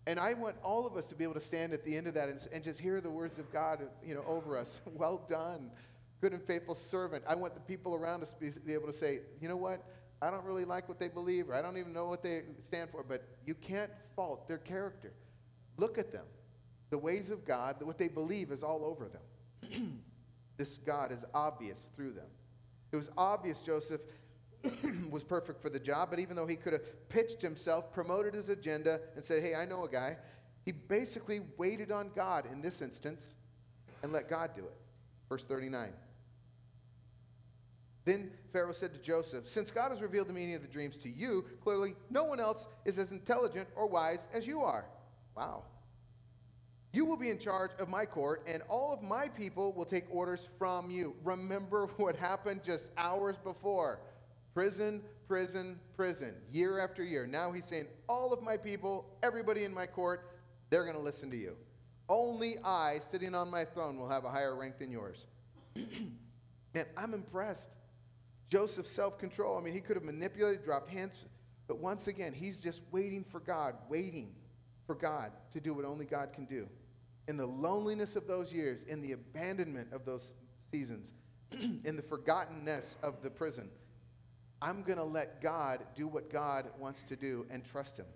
[0.05, 2.13] And I want all of us to be able to stand at the end of
[2.15, 4.81] that and, and just hear the words of God, you know, over us.
[4.85, 5.71] well done,
[6.19, 7.23] good and faithful servant.
[7.25, 9.81] I want the people around us to be, be able to say, you know what?
[10.21, 12.89] I don't really like what they believe, or I don't even know what they stand
[12.89, 15.13] for, but you can't fault their character.
[15.77, 16.25] Look at them
[16.89, 20.01] the ways of God, what they believe is all over them.
[20.57, 22.25] this God is obvious through them.
[22.91, 24.01] It was obvious Joseph
[25.09, 28.49] was perfect for the job, but even though he could have pitched himself, promoted his
[28.49, 30.17] agenda, and said, Hey, I know a guy,
[30.65, 33.23] he basically waited on God in this instance
[34.03, 34.75] and let God do it.
[35.29, 35.91] Verse 39.
[38.05, 41.09] Then Pharaoh said to Joseph, Since God has revealed the meaning of the dreams to
[41.09, 44.85] you, clearly no one else is as intelligent or wise as you are.
[45.35, 45.63] Wow.
[46.91, 50.05] You will be in charge of my court, and all of my people will take
[50.09, 51.15] orders from you.
[51.23, 53.99] Remember what happened just hours before
[54.53, 57.27] prison, prison, prison, year after year.
[57.27, 61.29] Now he's saying, All of my people, everybody in my court, they're going to listen
[61.31, 61.55] to you.
[62.09, 65.27] Only I, sitting on my throne, will have a higher rank than yours.
[66.73, 67.69] Man, I'm impressed.
[68.49, 69.57] Joseph's self control.
[69.57, 71.15] I mean, he could have manipulated, dropped hints,
[71.67, 74.33] but once again, he's just waiting for God, waiting
[74.85, 76.67] for God to do what only God can do.
[77.27, 80.33] In the loneliness of those years, in the abandonment of those
[80.71, 81.11] seasons,
[81.51, 83.69] in the forgottenness of the prison,
[84.61, 88.07] I'm going to let God do what God wants to do and trust Him.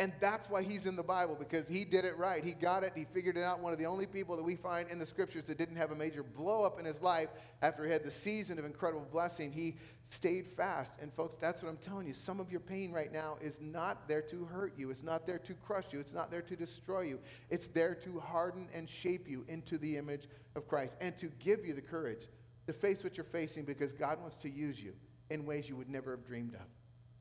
[0.00, 2.42] And that's why he's in the Bible, because he did it right.
[2.42, 3.60] He got it, he figured it out.
[3.60, 5.94] One of the only people that we find in the scriptures that didn't have a
[5.94, 7.28] major blow up in his life
[7.62, 9.52] after he had the season of incredible blessing.
[9.52, 9.76] He
[10.08, 10.90] stayed fast.
[11.00, 12.14] And folks, that's what I'm telling you.
[12.14, 15.38] Some of your pain right now is not there to hurt you, it's not there
[15.38, 17.20] to crush you, it's not there to destroy you.
[17.48, 20.26] It's there to harden and shape you into the image
[20.56, 22.26] of Christ and to give you the courage
[22.66, 24.92] to face what you're facing because God wants to use you
[25.30, 26.66] in ways you would never have dreamed of.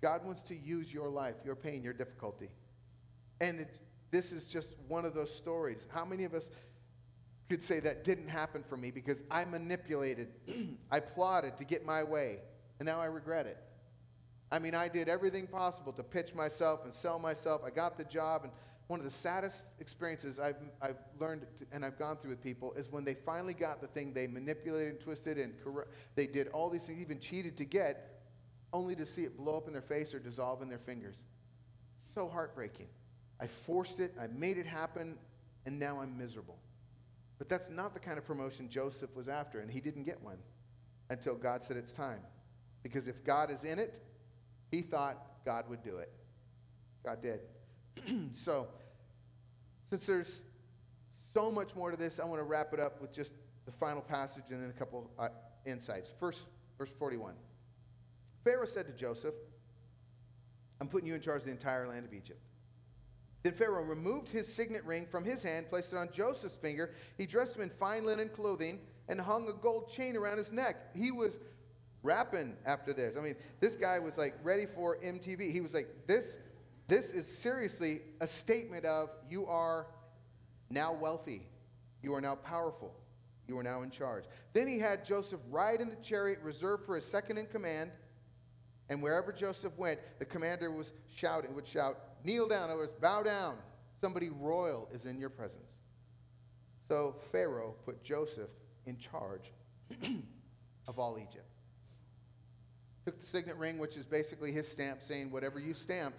[0.01, 2.49] God wants to use your life, your pain, your difficulty
[3.43, 3.69] and it,
[4.09, 5.85] this is just one of those stories.
[5.89, 6.49] How many of us
[7.49, 10.29] could say that didn't happen for me because I manipulated,
[10.91, 12.37] I plotted to get my way,
[12.79, 13.57] and now I regret it.
[14.49, 17.61] I mean, I did everything possible to pitch myself and sell myself.
[17.65, 18.53] I got the job, and
[18.87, 22.71] one of the saddest experiences I've, I've learned to, and I've gone through with people
[22.73, 26.47] is when they finally got the thing they manipulated and twisted and corru- they did
[26.49, 28.21] all these things, even cheated to get,
[28.71, 31.15] only to see it blow up in their face or dissolve in their fingers.
[32.15, 32.87] So heartbreaking.
[33.43, 35.17] I forced it, I made it happen,
[35.65, 36.57] and now I'm miserable.
[37.37, 40.37] But that's not the kind of promotion Joseph was after, and he didn't get one
[41.09, 42.21] until God said it's time.
[42.83, 43.99] Because if God is in it,
[44.71, 46.09] he thought God would do it.
[47.05, 47.41] God did.
[48.33, 48.69] so,
[49.89, 50.41] since there's
[51.33, 53.33] so much more to this, I want to wrap it up with just
[53.65, 55.27] the final passage and then a couple uh,
[55.65, 56.09] insights.
[56.17, 56.45] First,
[56.77, 57.33] verse 41.
[58.45, 59.35] Pharaoh said to Joseph,
[60.79, 62.39] I'm putting you in charge of the entire land of Egypt.
[63.43, 66.91] Then Pharaoh removed his signet ring from his hand, placed it on Joseph's finger.
[67.17, 68.79] He dressed him in fine linen clothing
[69.09, 70.95] and hung a gold chain around his neck.
[70.95, 71.33] He was
[72.03, 73.15] rapping after this.
[73.17, 75.51] I mean, this guy was like ready for MTV.
[75.51, 76.37] He was like, this,
[76.87, 79.87] this is seriously a statement of you are
[80.69, 81.47] now wealthy.
[82.01, 82.95] You are now powerful.
[83.47, 84.23] You are now in charge.
[84.53, 87.91] Then he had Joseph ride in the chariot reserved for his second in command.
[88.89, 92.93] And wherever Joseph went, the commander was shouting, would shout, kneel down, in other words,
[92.99, 93.55] bow down.
[94.01, 95.59] Somebody royal is in your presence.
[96.88, 98.49] So Pharaoh put Joseph
[98.86, 99.51] in charge
[100.88, 101.47] of all Egypt.
[103.05, 106.15] Took the signet ring, which is basically his stamp saying, whatever you stamp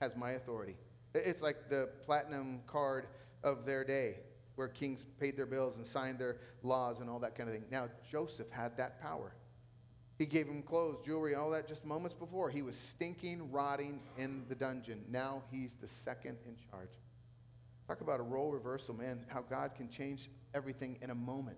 [0.00, 0.76] has my authority.
[1.14, 3.06] It's like the platinum card
[3.44, 4.16] of their day,
[4.56, 7.64] where kings paid their bills and signed their laws and all that kind of thing.
[7.70, 9.34] Now, Joseph had that power.
[10.18, 12.50] He gave him clothes, jewelry, all that just moments before.
[12.50, 15.04] He was stinking, rotting in the dungeon.
[15.08, 16.90] Now he's the second in charge.
[17.88, 21.56] Talk about a role reversal, man, how God can change everything in a moment.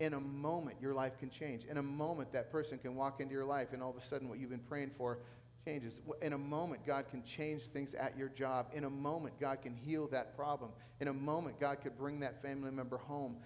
[0.00, 1.64] In a moment, your life can change.
[1.64, 4.28] In a moment, that person can walk into your life, and all of a sudden,
[4.28, 5.18] what you've been praying for
[5.64, 6.00] changes.
[6.22, 8.66] In a moment, God can change things at your job.
[8.74, 10.70] In a moment, God can heal that problem.
[11.00, 13.36] In a moment, God could bring that family member home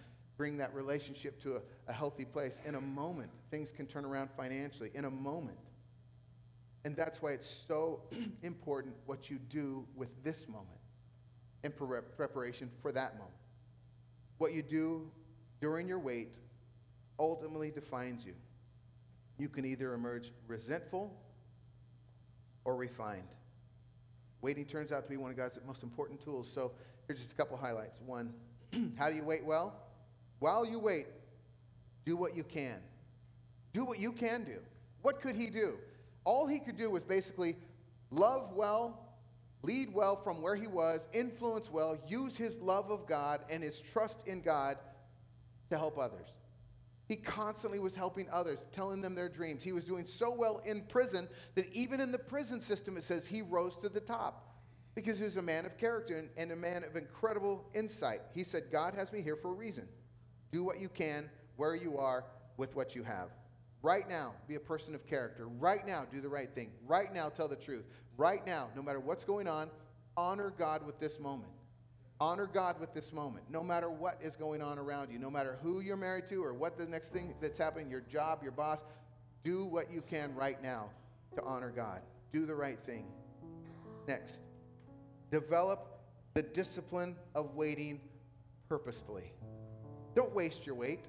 [0.40, 2.58] bring that relationship to a, a healthy place.
[2.64, 4.88] In a moment, things can turn around financially.
[4.94, 5.58] In a moment.
[6.82, 8.04] And that's why it's so
[8.42, 10.80] important what you do with this moment
[11.62, 13.34] in pre- preparation for that moment.
[14.38, 15.10] What you do
[15.60, 16.36] during your wait
[17.18, 18.32] ultimately defines you.
[19.36, 21.14] You can either emerge resentful
[22.64, 23.34] or refined.
[24.40, 26.48] Waiting turns out to be one of God's most important tools.
[26.50, 26.72] So
[27.06, 28.00] here's just a couple highlights.
[28.06, 28.32] One,
[28.96, 29.89] how do you wait well?
[30.40, 31.06] While you wait,
[32.04, 32.78] do what you can.
[33.72, 34.58] Do what you can do.
[35.02, 35.78] What could he do?
[36.24, 37.56] All he could do was basically
[38.10, 39.06] love well,
[39.62, 43.78] lead well from where he was, influence well, use his love of God and his
[43.78, 44.76] trust in God
[45.68, 46.28] to help others.
[47.06, 49.62] He constantly was helping others, telling them their dreams.
[49.62, 53.26] He was doing so well in prison that even in the prison system, it says
[53.26, 54.54] he rose to the top
[54.94, 58.20] because he was a man of character and, a man of incredible insight.
[58.34, 59.88] He said, God has me here for a reason.
[60.52, 62.24] Do what you can where you are
[62.56, 63.28] with what you have.
[63.82, 65.48] Right now, be a person of character.
[65.48, 66.70] Right now, do the right thing.
[66.86, 67.84] Right now, tell the truth.
[68.16, 69.70] Right now, no matter what's going on,
[70.16, 71.52] honor God with this moment.
[72.20, 73.44] Honor God with this moment.
[73.48, 76.52] No matter what is going on around you, no matter who you're married to or
[76.52, 78.80] what the next thing that's happening, your job, your boss,
[79.42, 80.90] do what you can right now
[81.34, 82.00] to honor God.
[82.32, 83.06] Do the right thing.
[84.06, 84.34] Next,
[85.30, 86.00] develop
[86.34, 88.00] the discipline of waiting
[88.68, 89.32] purposefully.
[90.14, 91.04] Don't waste your wait.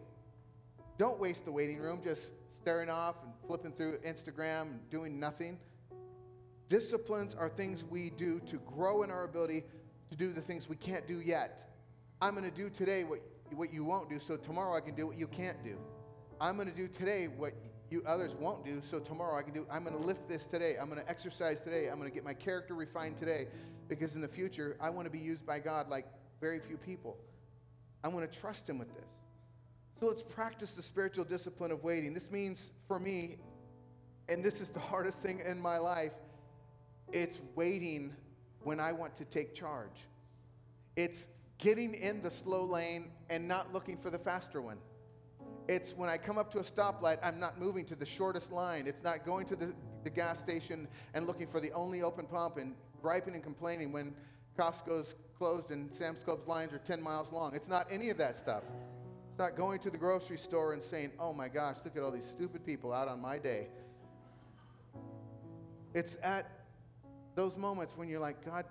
[0.97, 2.31] Don't waste the waiting room just
[2.61, 5.57] staring off and flipping through Instagram and doing nothing.
[6.69, 9.63] Disciplines are things we do to grow in our ability
[10.09, 11.71] to do the things we can't do yet.
[12.21, 13.19] I'm going to do today what,
[13.55, 15.77] what you won't do, so tomorrow I can do what you can't do.
[16.39, 17.53] I'm going to do today what
[17.89, 19.65] you others won't do, so tomorrow I can do.
[19.71, 20.75] I'm going to lift this today.
[20.79, 21.89] I'm going to exercise today.
[21.89, 23.47] I'm going to get my character refined today,
[23.89, 26.05] because in the future I want to be used by God like
[26.39, 27.17] very few people.
[28.03, 29.09] I want to trust Him with this.
[29.99, 32.13] So let's practice the spiritual discipline of waiting.
[32.13, 33.37] This means for me,
[34.29, 36.13] and this is the hardest thing in my life,
[37.11, 38.15] it's waiting
[38.63, 40.07] when I want to take charge.
[40.95, 44.77] It's getting in the slow lane and not looking for the faster one.
[45.67, 48.87] It's when I come up to a stoplight, I'm not moving to the shortest line.
[48.87, 49.73] It's not going to the,
[50.03, 54.13] the gas station and looking for the only open pump and griping and complaining when
[54.57, 57.55] Costco's closed and Sam's Club's lines are 10 miles long.
[57.55, 58.61] It's not any of that stuff.
[59.31, 62.11] It's not going to the grocery store and saying, oh my gosh, look at all
[62.11, 63.69] these stupid people out on my day.
[65.95, 66.45] It's at
[67.33, 68.65] those moments when you're like, God,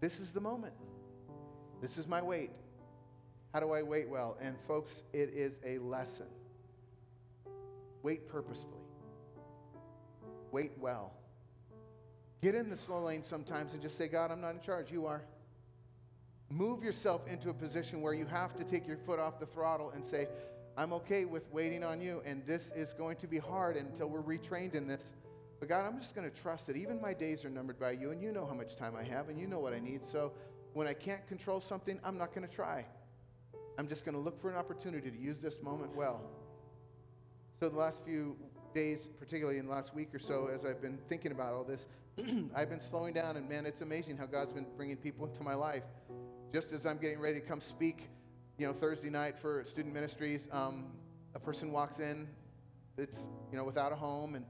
[0.00, 0.74] this is the moment.
[1.80, 2.50] This is my wait.
[3.54, 4.36] How How do I wait well?
[4.40, 6.26] And folks, it is a lesson.
[8.04, 8.82] Wait purposefully.
[10.52, 11.17] Wait well.
[12.40, 14.90] Get in the slow lane sometimes and just say, God, I'm not in charge.
[14.92, 15.22] You are.
[16.50, 19.90] Move yourself into a position where you have to take your foot off the throttle
[19.90, 20.28] and say,
[20.76, 24.22] I'm okay with waiting on you, and this is going to be hard until we're
[24.22, 25.02] retrained in this.
[25.58, 28.12] But God, I'm just going to trust that even my days are numbered by you,
[28.12, 30.02] and you know how much time I have, and you know what I need.
[30.10, 30.32] So
[30.74, 32.86] when I can't control something, I'm not going to try.
[33.76, 36.22] I'm just going to look for an opportunity to use this moment well.
[37.58, 38.36] So the last few
[38.72, 41.86] days, particularly in the last week or so, as I've been thinking about all this,
[42.54, 45.54] I've been slowing down, and man, it's amazing how God's been bringing people into my
[45.54, 45.84] life.
[46.52, 48.08] Just as I'm getting ready to come speak,
[48.58, 50.86] you know, Thursday night for student ministries, um,
[51.34, 52.26] a person walks in
[52.96, 54.44] that's, you know, without a home, and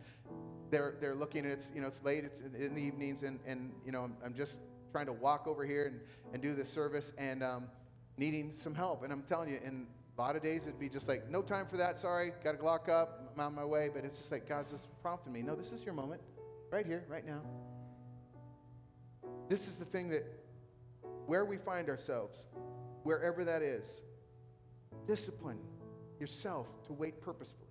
[0.71, 3.73] they're, they're looking, and it's, you know, it's late, it's in the evenings, and, and
[3.85, 6.01] you know, I'm, I'm just trying to walk over here and,
[6.33, 7.69] and do this service, and um,
[8.17, 9.03] needing some help.
[9.03, 9.87] And I'm telling you, in
[10.17, 12.65] a lot of days, it'd be just like, no time for that, sorry, got to
[12.65, 13.91] lock up, I'm on my way.
[13.93, 16.23] But it's just like God's just prompting me, no, this is your moment,
[16.71, 17.43] right here, right now.
[19.49, 20.25] This is the thing that,
[21.27, 22.37] where we find ourselves,
[23.03, 23.85] wherever that is,
[25.07, 25.59] discipline
[26.21, 27.69] yourself to wait purposefully.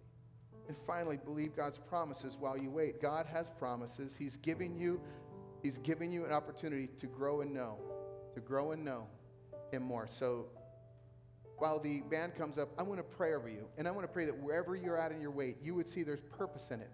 [0.67, 3.01] And finally, believe God's promises while you wait.
[3.01, 4.13] God has promises.
[4.17, 4.99] He's giving you,
[5.63, 7.77] He's giving you an opportunity to grow and know,
[8.33, 9.07] to grow and know
[9.71, 10.07] Him more.
[10.09, 10.47] So
[11.57, 13.67] while the band comes up, I want to pray over you.
[13.77, 16.03] And I want to pray that wherever you're at in your wait, you would see
[16.03, 16.91] there's purpose in it.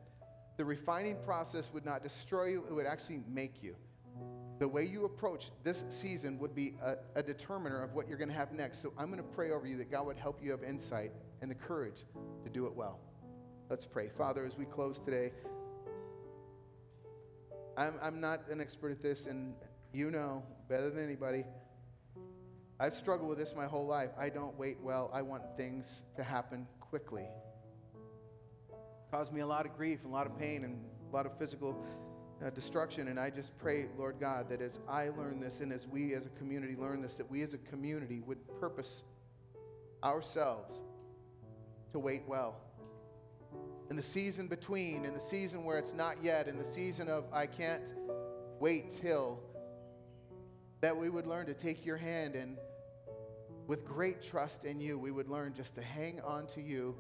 [0.58, 3.76] The refining process would not destroy you, it would actually make you.
[4.60, 8.30] The way you approach this season would be a, a determiner of what you're going
[8.30, 8.82] to have next.
[8.82, 11.12] So I'm going to pray over you that God would help you have insight
[11.42, 12.06] and the courage
[12.44, 13.00] to do it well.
[13.70, 14.10] Let's pray.
[14.16, 15.32] Father, as we close today,
[17.76, 19.56] I'm, I'm not an expert at this, and
[19.92, 21.44] you know better than anybody.
[22.80, 24.12] I've struggled with this my whole life.
[24.20, 25.10] I don't wait well.
[25.14, 27.26] I want things to happen quickly.
[29.14, 31.38] Caused me a lot of grief and a lot of pain and a lot of
[31.38, 31.78] physical
[32.44, 33.10] uh, destruction.
[33.10, 36.26] And I just pray, Lord God, that as I learn this and as we as
[36.26, 39.04] a community learn this, that we as a community would purpose
[40.04, 40.80] ourselves
[41.92, 42.56] to wait well.
[43.92, 47.26] In the season between, in the season where it's not yet, in the season of
[47.32, 47.84] I can't
[48.60, 49.40] wait till,
[50.82, 52.58] that we would learn to take your hand and
[53.68, 56.96] with great trust in you, we would learn just to hang on to you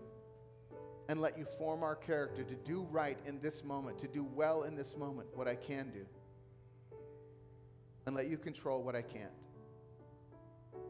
[1.10, 4.64] and let you form our character to do right in this moment, to do well
[4.64, 6.06] in this moment what I can do,
[8.06, 9.32] and let you control what I can't.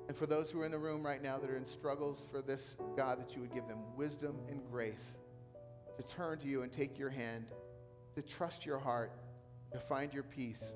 [0.08, 2.42] And for those who are in the room right now that are in struggles for
[2.42, 5.18] this, God, that you would give them wisdom and grace
[5.98, 7.46] to turn to you and take your hand,
[8.16, 9.12] to trust your heart,
[9.72, 10.74] to find your peace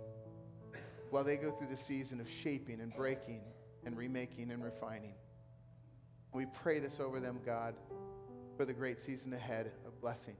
[1.10, 3.42] while they go through the season of shaping and breaking
[3.86, 5.14] and remaking and refining.
[6.34, 7.76] We pray this over them, God,
[8.58, 10.36] for the great season ahead of blessing.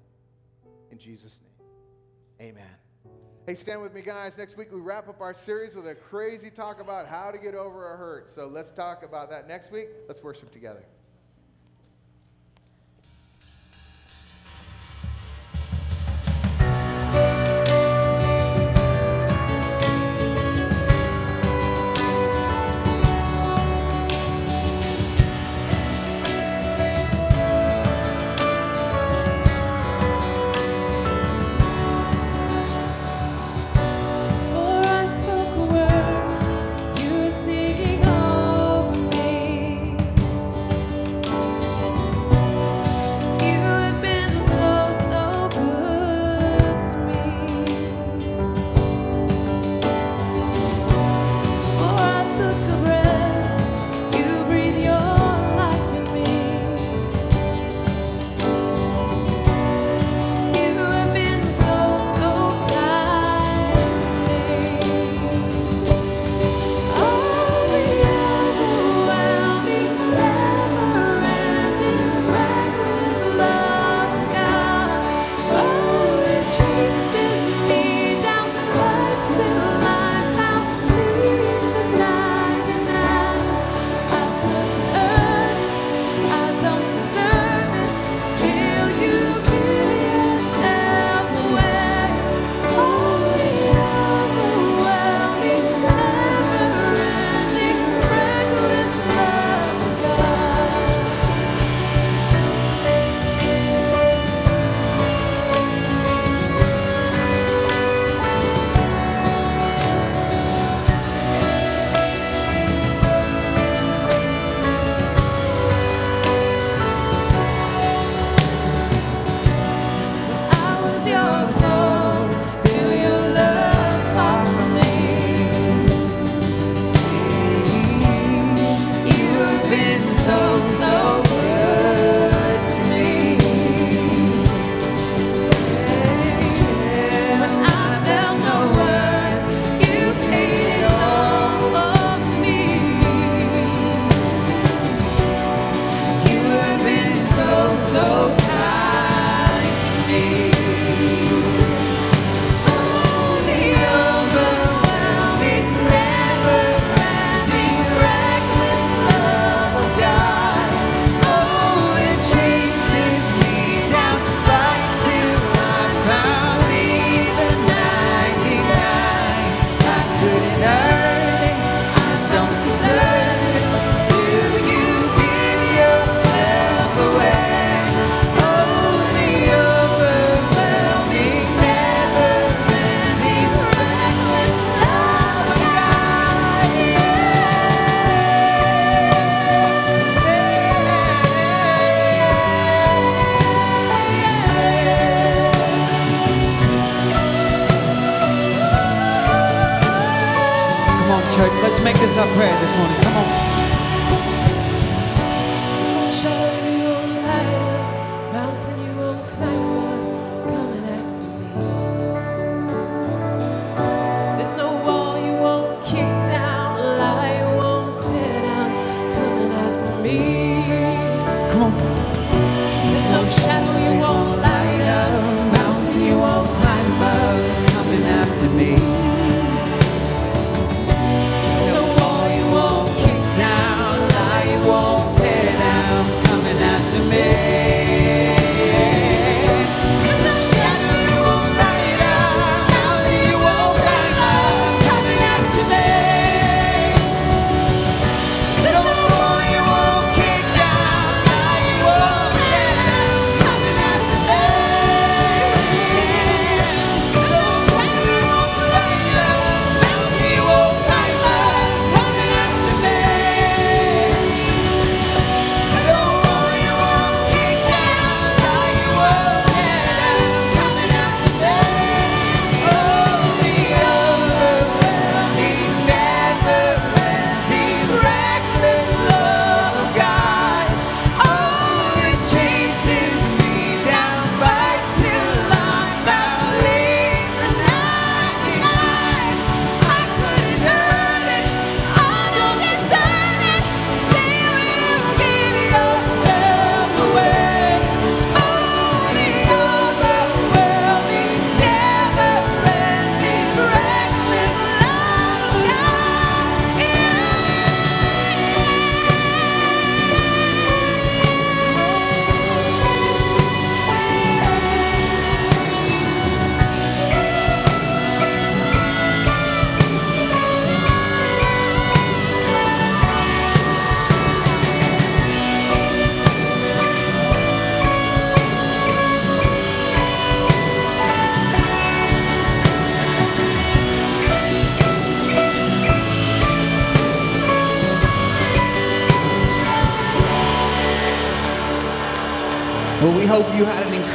[0.92, 1.40] In Jesus'
[2.40, 3.14] name, amen.
[3.46, 4.38] Hey, stand with me, guys.
[4.38, 7.56] Next week we wrap up our series with a crazy talk about how to get
[7.56, 8.34] over a hurt.
[8.34, 9.88] So let's talk about that next week.
[10.08, 10.84] Let's worship together.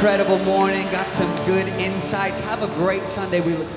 [0.03, 2.37] incredible morning, got some good insights.
[2.41, 3.39] Have a great Sunday.
[3.39, 3.69] We look